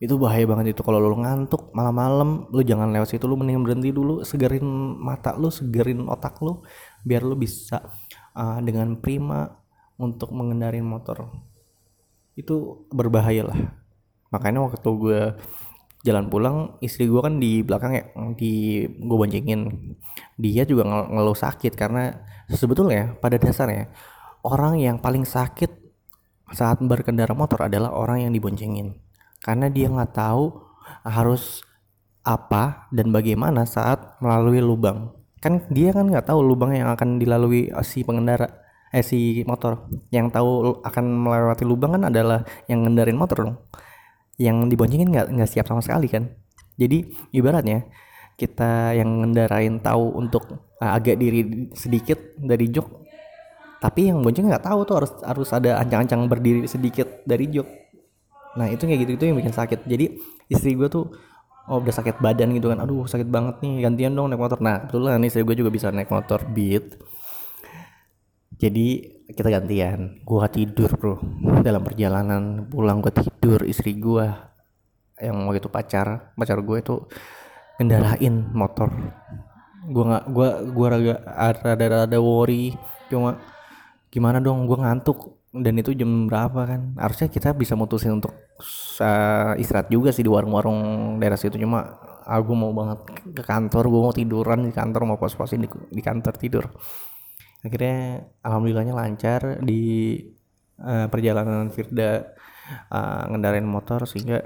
[0.00, 0.80] Itu bahaya banget itu.
[0.84, 4.64] Kalau lu ngantuk malam-malam lu jangan lewat situ lu mending berhenti dulu segerin
[4.96, 6.64] mata lu segerin otak lu
[7.04, 7.84] biar lu bisa
[8.36, 9.60] uh, dengan prima
[9.96, 11.32] untuk mengendarin motor.
[12.36, 13.60] Itu berbahaya lah.
[14.32, 15.20] Makanya waktu gue
[16.00, 18.04] jalan pulang istri gue kan di belakang ya
[18.36, 19.94] di gue boncengin.
[20.40, 22.16] Dia juga ng ngeluh sakit karena
[22.48, 23.92] sebetulnya pada dasarnya
[24.40, 25.68] orang yang paling sakit
[26.50, 28.96] saat berkendara motor adalah orang yang diboncengin.
[29.40, 30.52] Karena dia nggak tahu
[31.04, 31.64] harus
[32.24, 35.12] apa dan bagaimana saat melalui lubang.
[35.40, 38.48] Kan dia kan nggak tahu lubang yang akan dilalui si pengendara
[38.90, 39.84] eh si motor.
[40.08, 43.56] Yang tahu akan melewati lubang kan adalah yang ngendarin motor dong
[44.40, 46.32] yang diboncengin nggak nggak siap sama sekali kan?
[46.80, 47.04] Jadi
[47.36, 47.84] ibaratnya
[48.40, 50.48] kita yang ngendarain tahu untuk
[50.80, 53.00] uh, agak diri sedikit dari jok
[53.80, 57.64] tapi yang bonceng nggak tahu tuh harus harus ada ancang-ancang berdiri sedikit dari jok.
[58.60, 59.88] Nah itu kayak gitu itu yang bikin sakit.
[59.88, 60.20] Jadi
[60.52, 61.08] istri gue tuh
[61.64, 62.84] oh udah sakit badan gitu kan.
[62.84, 64.60] Aduh sakit banget nih gantian dong naik motor.
[64.60, 67.00] Nah kebetulan istri gue juga bisa naik motor beat.
[68.60, 70.20] Jadi kita gantian.
[70.26, 71.16] Gua tidur bro.
[71.64, 74.50] Dalam perjalanan pulang gua tidur istri gua
[75.20, 76.96] yang waktu itu pacar pacar gue itu
[77.76, 78.88] kendarain motor.
[79.90, 82.74] Gua nggak gua gua raga ada ada worry.
[83.12, 83.40] Cuma
[84.08, 85.40] gimana dong gua ngantuk.
[85.50, 86.94] Dan itu jam berapa kan?
[86.94, 88.30] Harusnya kita bisa mutusin untuk
[89.02, 91.58] uh, istirahat juga sih di warung-warung daerah situ.
[91.58, 91.98] Cuma
[92.30, 93.02] aku mau banget
[93.34, 96.64] ke kantor gue mau tiduran di kantor mau pos-posin di, di kantor tidur
[97.60, 100.16] akhirnya alhamdulillahnya lancar di
[100.80, 102.32] uh, perjalanan Firda
[102.88, 104.40] uh, ngendarain motor sehingga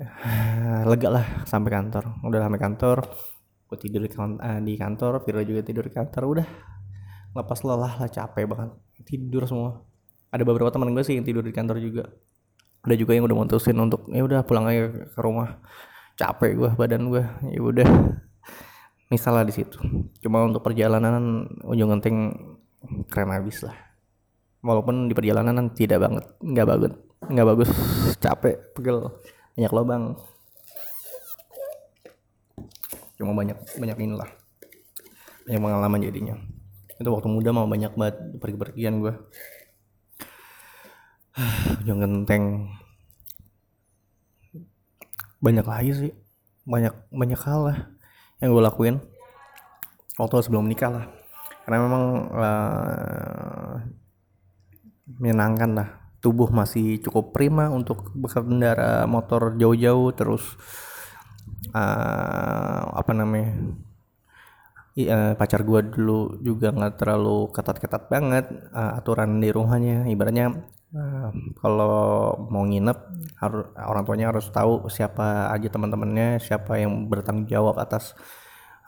[0.00, 2.22] uh, lega lah sampai kantor.
[2.22, 2.98] Udah sampai kantor
[3.66, 6.22] gue tidur di, uh, di kantor Firda juga tidur di kantor.
[6.38, 6.46] Udah
[7.34, 8.70] lepas lelah lah capek banget.
[9.06, 9.82] Tidur semua.
[10.30, 12.06] Ada beberapa teman gue sih yang tidur di kantor juga.
[12.86, 15.58] Ada juga yang udah mutusin untuk ya udah pulang aja ke rumah.
[16.16, 17.90] Capek gue badan gue ya udah
[19.06, 19.78] misalnya di situ.
[20.22, 22.34] Cuma untuk perjalanan ujung genting
[23.10, 23.74] keren habis lah.
[24.62, 26.92] Walaupun di perjalanan tidak banget nggak bagus
[27.26, 27.70] nggak bagus
[28.18, 29.14] capek pegel
[29.54, 30.04] banyak lubang.
[33.16, 34.30] Cuma banyak banyak inilah
[35.46, 36.34] banyak pengalaman jadinya.
[36.98, 39.14] Itu waktu muda mau banyak banget pergi-pergian gue
[41.86, 42.74] ujung genteng.
[45.38, 46.12] Banyak lagi sih.
[46.66, 47.78] Banyak banyak hal lah
[48.40, 48.96] yang gue lakuin
[50.20, 51.06] waktu sebelum menikah lah.
[51.64, 53.74] Karena memang uh,
[55.18, 55.88] menyenangkan lah.
[56.22, 60.42] Tubuh masih cukup prima untuk berkendara motor jauh-jauh terus
[61.70, 63.54] uh, apa namanya
[65.04, 70.08] uh, pacar gue dulu juga nggak terlalu ketat-ketat banget uh, aturan di rumahnya.
[70.08, 70.56] Ibaratnya
[70.96, 71.28] uh,
[71.60, 72.98] kalau mau nginep
[73.36, 78.16] harus orang tuanya harus tahu siapa aja teman-temannya siapa yang bertanggung jawab atas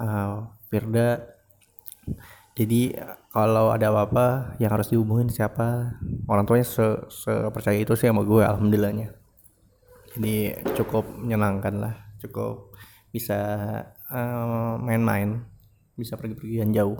[0.00, 1.36] uh, Firda.
[2.58, 2.90] Jadi
[3.30, 5.94] kalau ada apa-apa yang harus dihubungin siapa?
[6.26, 7.06] Orang tuanya se,
[7.54, 9.14] percaya itu sih sama gue alhamdulillahnya.
[10.16, 12.74] Jadi cukup menyenangkan lah cukup
[13.14, 13.38] bisa
[14.10, 15.46] uh, main-main
[15.98, 16.96] bisa pergi-pergian jauh.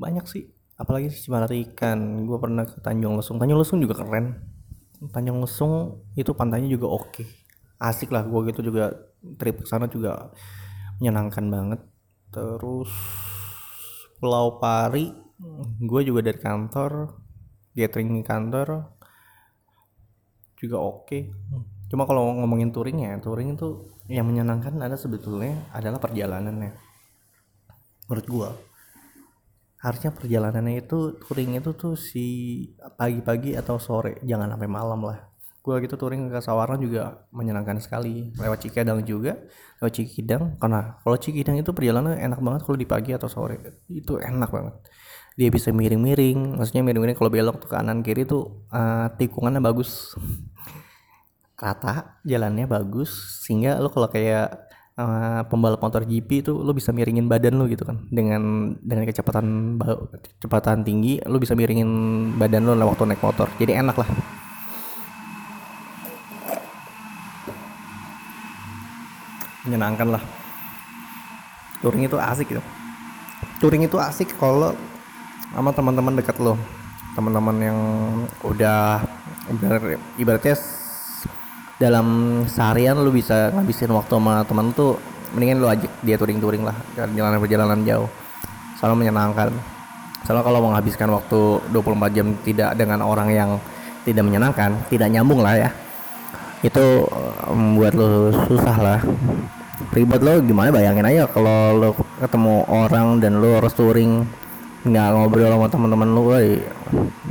[0.00, 0.48] Banyak sih
[0.80, 2.24] apalagi sih ikan.
[2.24, 3.36] Gue pernah ke Tanjung Lesung.
[3.36, 4.40] Tanjung Lesung juga keren.
[5.12, 7.24] Tanjung Lesung itu pantainya juga oke.
[7.76, 8.96] Asik lah gue gitu juga
[9.36, 10.32] trip ke sana juga
[10.98, 11.80] menyenangkan banget.
[12.32, 12.88] Terus
[14.16, 15.12] Pulau Pari
[15.80, 17.16] gue juga dari kantor
[17.72, 18.92] gathering kantor
[20.60, 21.08] juga oke.
[21.08, 21.22] Okay.
[21.90, 26.74] cuma kalau ngomongin touring ya touring itu yang menyenangkan ada sebetulnya adalah perjalanannya.
[28.10, 28.48] Menurut gue
[29.80, 32.26] harusnya perjalanannya itu touring itu tuh si
[33.00, 35.30] pagi-pagi atau sore jangan sampai malam lah.
[35.62, 38.34] Gue gitu touring ke Sawarna juga menyenangkan sekali.
[38.34, 39.38] Lewat Cikidang juga
[39.78, 40.58] lewat Cikidang.
[40.58, 43.86] Karena kalau Cikidang itu perjalanan enak banget kalau di pagi atau sore.
[43.86, 44.74] Itu enak banget.
[45.38, 50.18] Dia bisa miring-miring maksudnya miring-miring kalau belok tuh kanan kiri tuh uh, tikungannya bagus
[51.60, 54.48] rata jalannya bagus sehingga lo kalau kayak
[54.96, 58.00] uh, pembalap motor GP itu lo bisa miringin badan lo gitu kan.
[58.08, 59.76] Dengan dengan kecepatan
[60.40, 61.88] kecepatan tinggi lo bisa miringin
[62.40, 63.52] badan lo waktu naik motor.
[63.60, 64.08] Jadi enak lah.
[69.68, 70.22] Menyenangkan lah.
[71.84, 72.64] Touring itu asik gitu.
[73.60, 74.72] Touring itu asik kalau
[75.52, 76.56] sama teman-teman dekat lo.
[77.12, 77.78] Teman-teman yang
[78.46, 79.04] udah
[80.16, 80.54] ibaratnya
[81.80, 82.06] dalam
[82.44, 85.00] seharian lo bisa ngabisin waktu sama teman tuh
[85.32, 88.08] mendingan lo ajak dia touring-touring lah jalan perjalanan jauh.
[88.76, 89.48] Selalu menyenangkan.
[90.28, 91.40] Soalnya kalau menghabiskan waktu
[91.72, 93.50] 24 jam tidak dengan orang yang
[94.04, 95.70] tidak menyenangkan tidak nyambung lah ya.
[96.60, 97.08] Itu
[97.48, 99.00] membuat lo susah lah.
[99.96, 100.68] Ribet lo gimana?
[100.68, 101.88] Bayangin aja kalau lo
[102.20, 104.28] ketemu orang dan lo harus touring
[104.84, 106.22] nggak ngobrol sama teman-teman lo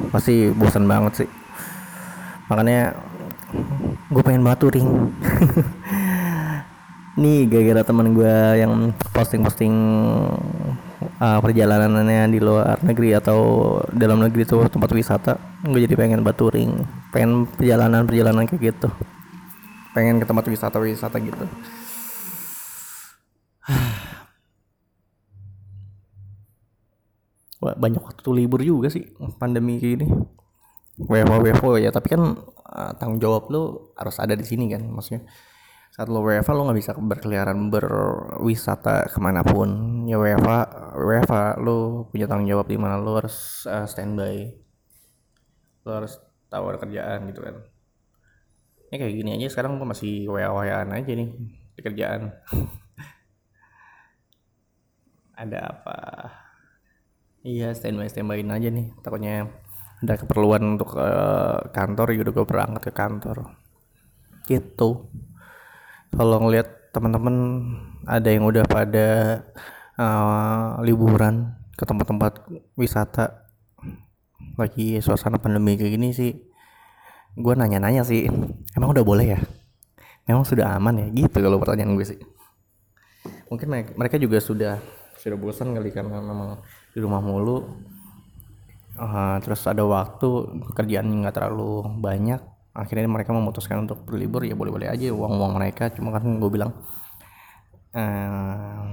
[0.10, 1.30] pasti bosan banget sih.
[2.50, 2.98] Makanya
[4.10, 4.90] gue pengen banget touring.
[7.22, 9.70] Nih gara-gara teman gue yang posting-posting
[11.22, 16.42] uh, perjalanannya di luar negeri atau dalam negeri tuh tempat wisata gue jadi pengen banget
[16.42, 16.82] touring.
[17.14, 18.90] Pengen perjalanan-perjalanan kayak gitu.
[19.94, 21.46] Pengen ke tempat wisata-wisata gitu.
[27.62, 29.06] Wah, banyak waktu libur juga sih
[29.38, 30.10] pandemi kayak gini.
[31.00, 32.36] WFO WFO ya, tapi kan
[32.70, 35.26] uh, tanggung jawab lo harus ada di sini kan, maksudnya
[35.90, 40.06] saat lo WFA lo nggak bisa berkeliaran berwisata ke mana pun.
[40.06, 44.54] Ya WFA WFA lo punya tanggung jawab di mana lo harus uh, standby.
[45.84, 47.56] Lo harus ada kerjaan gitu kan.
[48.90, 51.30] Ya kayak gini aja sekarang gue masih WA aja nih
[51.78, 52.34] di kerjaan.
[55.42, 55.98] Ada apa?
[57.46, 59.48] Iya standby standbyin aja nih takutnya
[60.00, 63.38] ada keperluan untuk uh, kantor ya udah gue berangkat ke kantor.
[64.48, 64.90] Gitu.
[66.10, 67.36] Kalau ngeliat teman-teman
[68.08, 69.08] ada yang udah pada
[70.00, 72.48] uh, liburan ke tempat-tempat
[72.80, 73.46] wisata.
[74.56, 76.32] Lagi suasana pandemi kayak gini sih
[77.40, 78.28] gue nanya-nanya sih
[78.76, 79.40] emang udah boleh ya?
[80.28, 81.08] Emang sudah aman ya?
[81.12, 82.20] Gitu kalau pertanyaan gue sih.
[83.52, 84.80] Mungkin mereka juga sudah
[85.20, 86.64] sudah bosan kali karena memang
[86.96, 87.68] di rumah mulu
[89.00, 90.28] uh, terus ada waktu
[90.76, 92.44] kerjaan nggak terlalu banyak
[92.76, 95.90] akhirnya mereka memutuskan untuk berlibur ya boleh-boleh aja uang-uang mereka.
[95.92, 96.72] Cuma kan gue bilang
[97.96, 98.92] uh,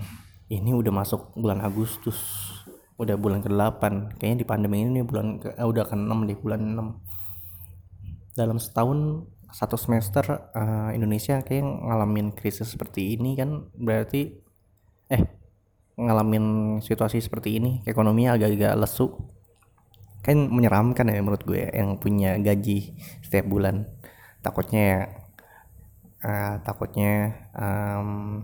[0.48, 2.18] ini udah masuk bulan Agustus
[2.96, 8.40] udah bulan ke-8 kayaknya di pandemi ini bulan ke, uh, udah ke-6 di bulan 6
[8.40, 10.24] dalam setahun satu semester
[10.57, 14.32] uh, Indonesia kayak ngalamin krisis seperti ini kan berarti
[15.12, 15.22] eh
[15.96, 19.12] ngalamin situasi seperti ini ekonomi agak-agak lesu
[20.26, 23.86] kan menyeramkan ya menurut gue yang punya gaji setiap bulan.
[24.42, 25.06] Takutnya
[26.26, 28.42] uh, takutnya um,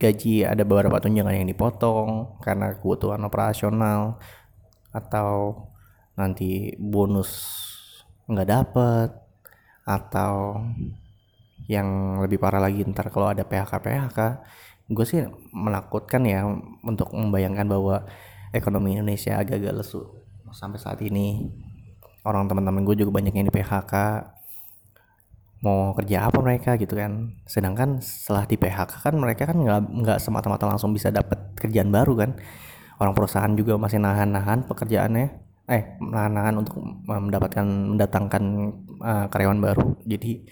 [0.00, 4.16] gaji ada beberapa tunjangan yang dipotong karena kebutuhan operasional
[4.94, 5.66] atau
[6.16, 7.30] nanti bonus
[8.30, 9.10] nggak dapet
[9.84, 10.64] atau
[11.68, 14.18] yang lebih parah lagi ntar kalau ada PHK PHK
[14.88, 15.20] gue sih
[15.52, 16.48] menakutkan ya
[16.80, 17.96] untuk membayangkan bahwa
[18.56, 20.08] ekonomi Indonesia agak-agak lesu
[20.52, 21.48] sampai saat ini
[22.26, 23.94] orang teman-teman gue juga banyak yang di PHK
[25.58, 27.34] mau kerja apa mereka gitu kan.
[27.48, 32.14] Sedangkan setelah di PHK kan mereka kan nggak nggak semata-mata langsung bisa dapat kerjaan baru
[32.14, 32.30] kan.
[32.98, 35.26] Orang perusahaan juga masih nahan-nahan pekerjaannya.
[35.68, 38.42] Eh nahan-nahan untuk mendapatkan mendatangkan
[39.02, 39.86] uh, karyawan baru.
[40.06, 40.46] Jadi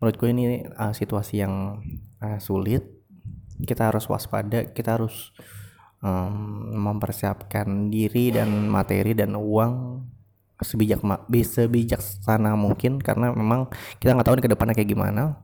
[0.00, 1.80] menurut gue ini uh, situasi yang
[2.20, 2.84] uh, sulit.
[3.56, 5.32] Kita harus waspada kita harus
[6.06, 6.32] um,
[6.86, 10.06] mempersiapkan diri dan materi dan uang
[10.56, 13.68] sebijak bisa bijaksana mungkin karena memang
[14.00, 15.42] kita nggak tahu ke depannya kayak gimana.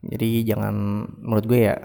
[0.00, 1.76] Jadi jangan menurut gue ya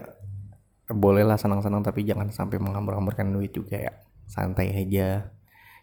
[0.89, 3.93] bolehlah senang-senang tapi jangan sampai menghambur-hamburkan duit juga ya.
[4.25, 5.29] Santai aja.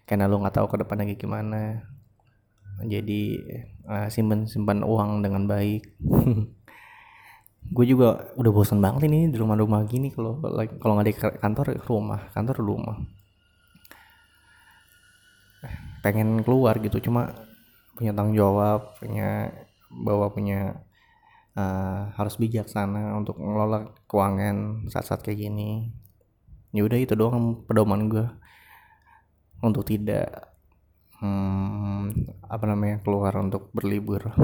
[0.09, 1.87] Karena lo nggak tahu ke depannya kayak gimana.
[2.83, 3.39] Jadi
[3.87, 5.87] uh, simpan simpan uang dengan baik
[7.71, 10.37] gue juga udah bosan banget ini di rumah-rumah gini kalau
[10.83, 12.97] kalau nggak di kantor rumah kantor rumah.
[16.03, 17.31] Pengen keluar gitu cuma
[17.95, 19.55] punya tanggung jawab punya
[19.93, 20.83] bawa punya
[21.55, 25.95] uh, harus bijaksana untuk ngelola keuangan saat-saat kayak gini.
[26.75, 28.27] Ya udah itu doang pedoman gue
[29.63, 30.51] untuk tidak
[31.23, 32.11] hmm,
[32.51, 34.35] apa namanya keluar untuk berlibur.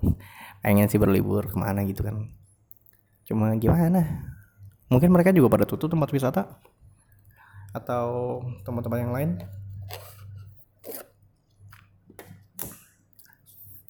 [0.62, 2.37] Pengen sih berlibur ke mana gitu kan
[3.28, 4.32] cuma gimana?
[4.88, 6.42] Mungkin mereka juga pada tutup tempat wisata?
[7.76, 9.30] Atau tempat-tempat yang lain?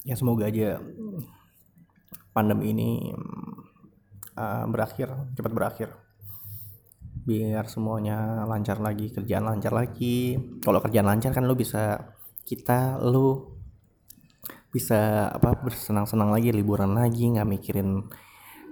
[0.02, 0.82] Ya semoga aja
[2.34, 2.90] pandemi ini
[4.34, 5.88] uh, berakhir cepat berakhir.
[7.28, 10.34] Biar semuanya lancar lagi kerjaan lancar lagi.
[10.64, 13.54] Kalau kerjaan lancar kan lo bisa kita lo
[14.72, 18.04] bisa apa bersenang-senang lagi liburan lagi nggak mikirin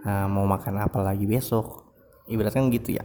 [0.05, 1.87] uh, mau makan apa lagi besok?
[2.27, 3.05] Ibaratnya gitu ya.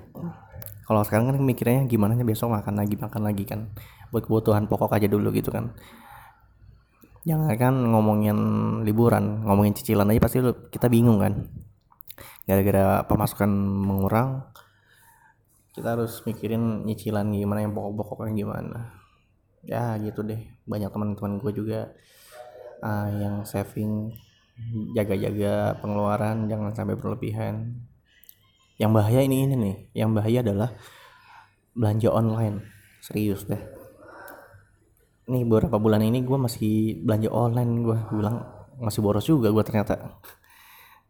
[0.84, 3.72] Kalau sekarang kan mikirnya gimana besok makan lagi makan lagi kan.
[4.12, 5.72] Buat kebutuhan pokok aja dulu gitu kan.
[7.22, 8.36] Jangan kan ngomongin
[8.82, 10.42] liburan ngomongin cicilan aja pasti
[10.74, 11.48] kita bingung kan.
[12.50, 13.48] Gara-gara pemasukan
[13.86, 14.52] mengurang
[15.72, 18.80] kita harus mikirin nyicilan gimana yang pokok-pokoknya gimana.
[19.64, 20.44] Ya gitu deh.
[20.68, 21.96] Banyak teman-teman gue juga
[22.84, 24.12] uh, yang saving
[24.96, 27.84] jaga-jaga pengeluaran jangan sampai berlebihan.
[28.80, 30.70] Yang bahaya ini ini nih yang bahaya adalah
[31.76, 32.66] belanja online.
[33.04, 33.62] Serius deh.
[35.32, 38.42] Nih beberapa bulan ini gue masih belanja online gue bilang
[38.82, 40.20] masih boros juga gue ternyata.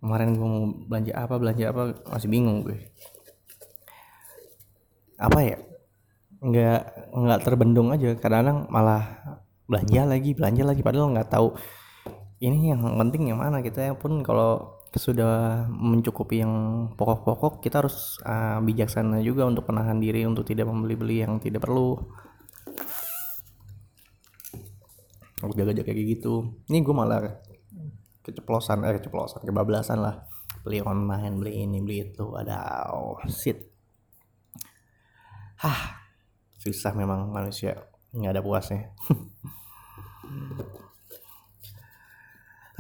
[0.02, 1.82] Kemarin gue mau belanja apa belanja apa
[2.12, 2.78] masih bingung gue.
[5.22, 5.58] Apa ya?
[6.42, 6.82] Nggak
[7.14, 8.18] nggak terbendung aja.
[8.18, 9.04] Kadang-kadang malah
[9.72, 11.56] belanja lagi belanja lagi padahal nggak tahu
[12.42, 16.52] ini yang penting yang mana kita pun kalau sudah mencukupi yang
[17.00, 21.96] pokok-pokok kita harus uh, bijaksana juga untuk menahan diri untuk tidak membeli-beli yang tidak perlu.
[25.42, 26.60] Aku jaga-jaga kayak gitu.
[26.68, 27.40] Ini gue malah
[28.22, 30.28] keceplosan eh keceplosan kebablasan lah.
[30.66, 33.72] Beli online beli ini beli itu ada oh, shit.
[35.62, 36.02] Hah
[36.62, 37.74] susah memang manusia
[38.14, 38.94] nggak ada puasnya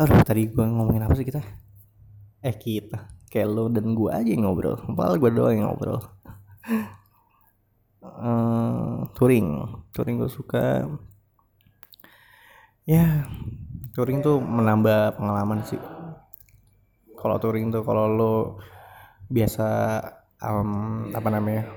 [0.01, 1.45] aduh tadi gue ngomongin apa sih kita?
[2.41, 3.05] Eh kita.
[3.29, 4.81] Kayak lo dan gue aja yang ngobrol.
[4.97, 6.01] Padahal gue doang yang ngobrol.
[8.01, 9.61] Uh, touring.
[9.93, 10.89] Touring gue suka.
[12.89, 13.29] Ya
[13.93, 15.77] touring tuh menambah pengalaman sih.
[17.13, 18.33] Kalau touring tuh kalau lo
[19.29, 20.01] biasa
[20.41, 21.69] um, apa namanya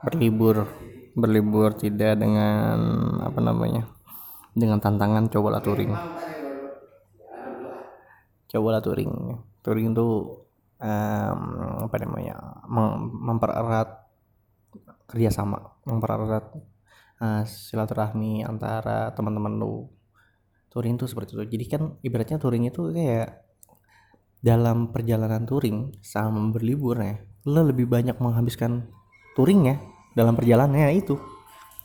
[0.00, 0.64] berlibur
[1.12, 2.76] berlibur tidak dengan
[3.20, 3.86] apa namanya
[4.56, 5.92] dengan tantangan cobalah touring
[8.50, 9.38] cobalah touring.
[9.62, 10.46] Touring tuh
[10.80, 11.40] um,
[11.88, 12.34] apa namanya
[12.68, 14.06] mem mempererat
[15.06, 16.50] kerjasama mempererat
[17.22, 19.90] uh, silaturahmi antara teman-teman lo
[20.70, 21.44] touring tuh seperti itu.
[21.46, 23.42] Jadi kan ibaratnya touring itu kayak
[24.44, 28.90] dalam perjalanan touring sama berlibur ya lo lebih banyak menghabiskan
[29.38, 29.76] touring ya
[30.12, 31.16] dalam perjalanannya itu.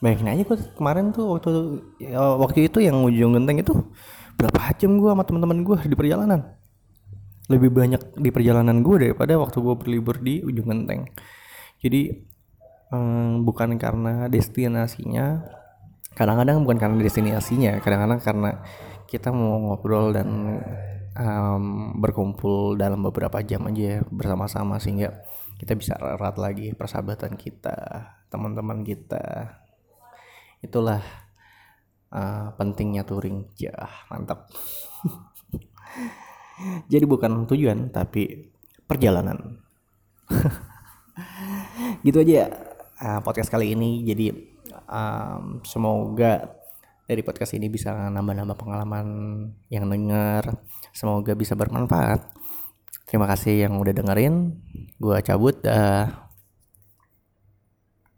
[0.02, 1.78] Bayangin aja gue kemarin tuh waktu
[2.18, 3.86] waktu itu yang ujung genteng itu
[4.42, 6.58] berapa jam gue sama teman-teman gue di perjalanan?
[7.46, 11.06] Lebih banyak di perjalanan gue daripada waktu gue berlibur di ujung genteng.
[11.78, 12.10] Jadi
[12.90, 15.46] um, bukan karena destinasinya
[16.18, 18.52] kadang-kadang bukan karena destinasinya kadang-kadang karena
[19.08, 20.28] kita mau ngobrol dan
[21.16, 25.24] um, berkumpul dalam beberapa jam aja bersama-sama sehingga
[25.60, 27.78] kita bisa erat lagi persahabatan kita
[28.34, 29.56] teman-teman kita.
[30.64, 31.02] Itulah
[32.12, 33.50] uh, pentingnya touring.
[33.58, 33.74] Ya
[34.12, 34.52] mantap.
[36.92, 38.52] Jadi bukan tujuan tapi
[38.86, 39.60] perjalanan.
[42.06, 42.52] Gitu aja
[43.02, 44.06] uh, podcast kali ini.
[44.06, 44.32] Jadi
[44.88, 46.62] um, semoga
[47.08, 49.08] dari podcast ini bisa nambah-nambah pengalaman
[49.68, 50.56] yang denger.
[50.96, 52.32] Semoga bisa bermanfaat.
[53.04, 54.56] Terima kasih yang udah dengerin.
[54.96, 56.31] Gua cabut dah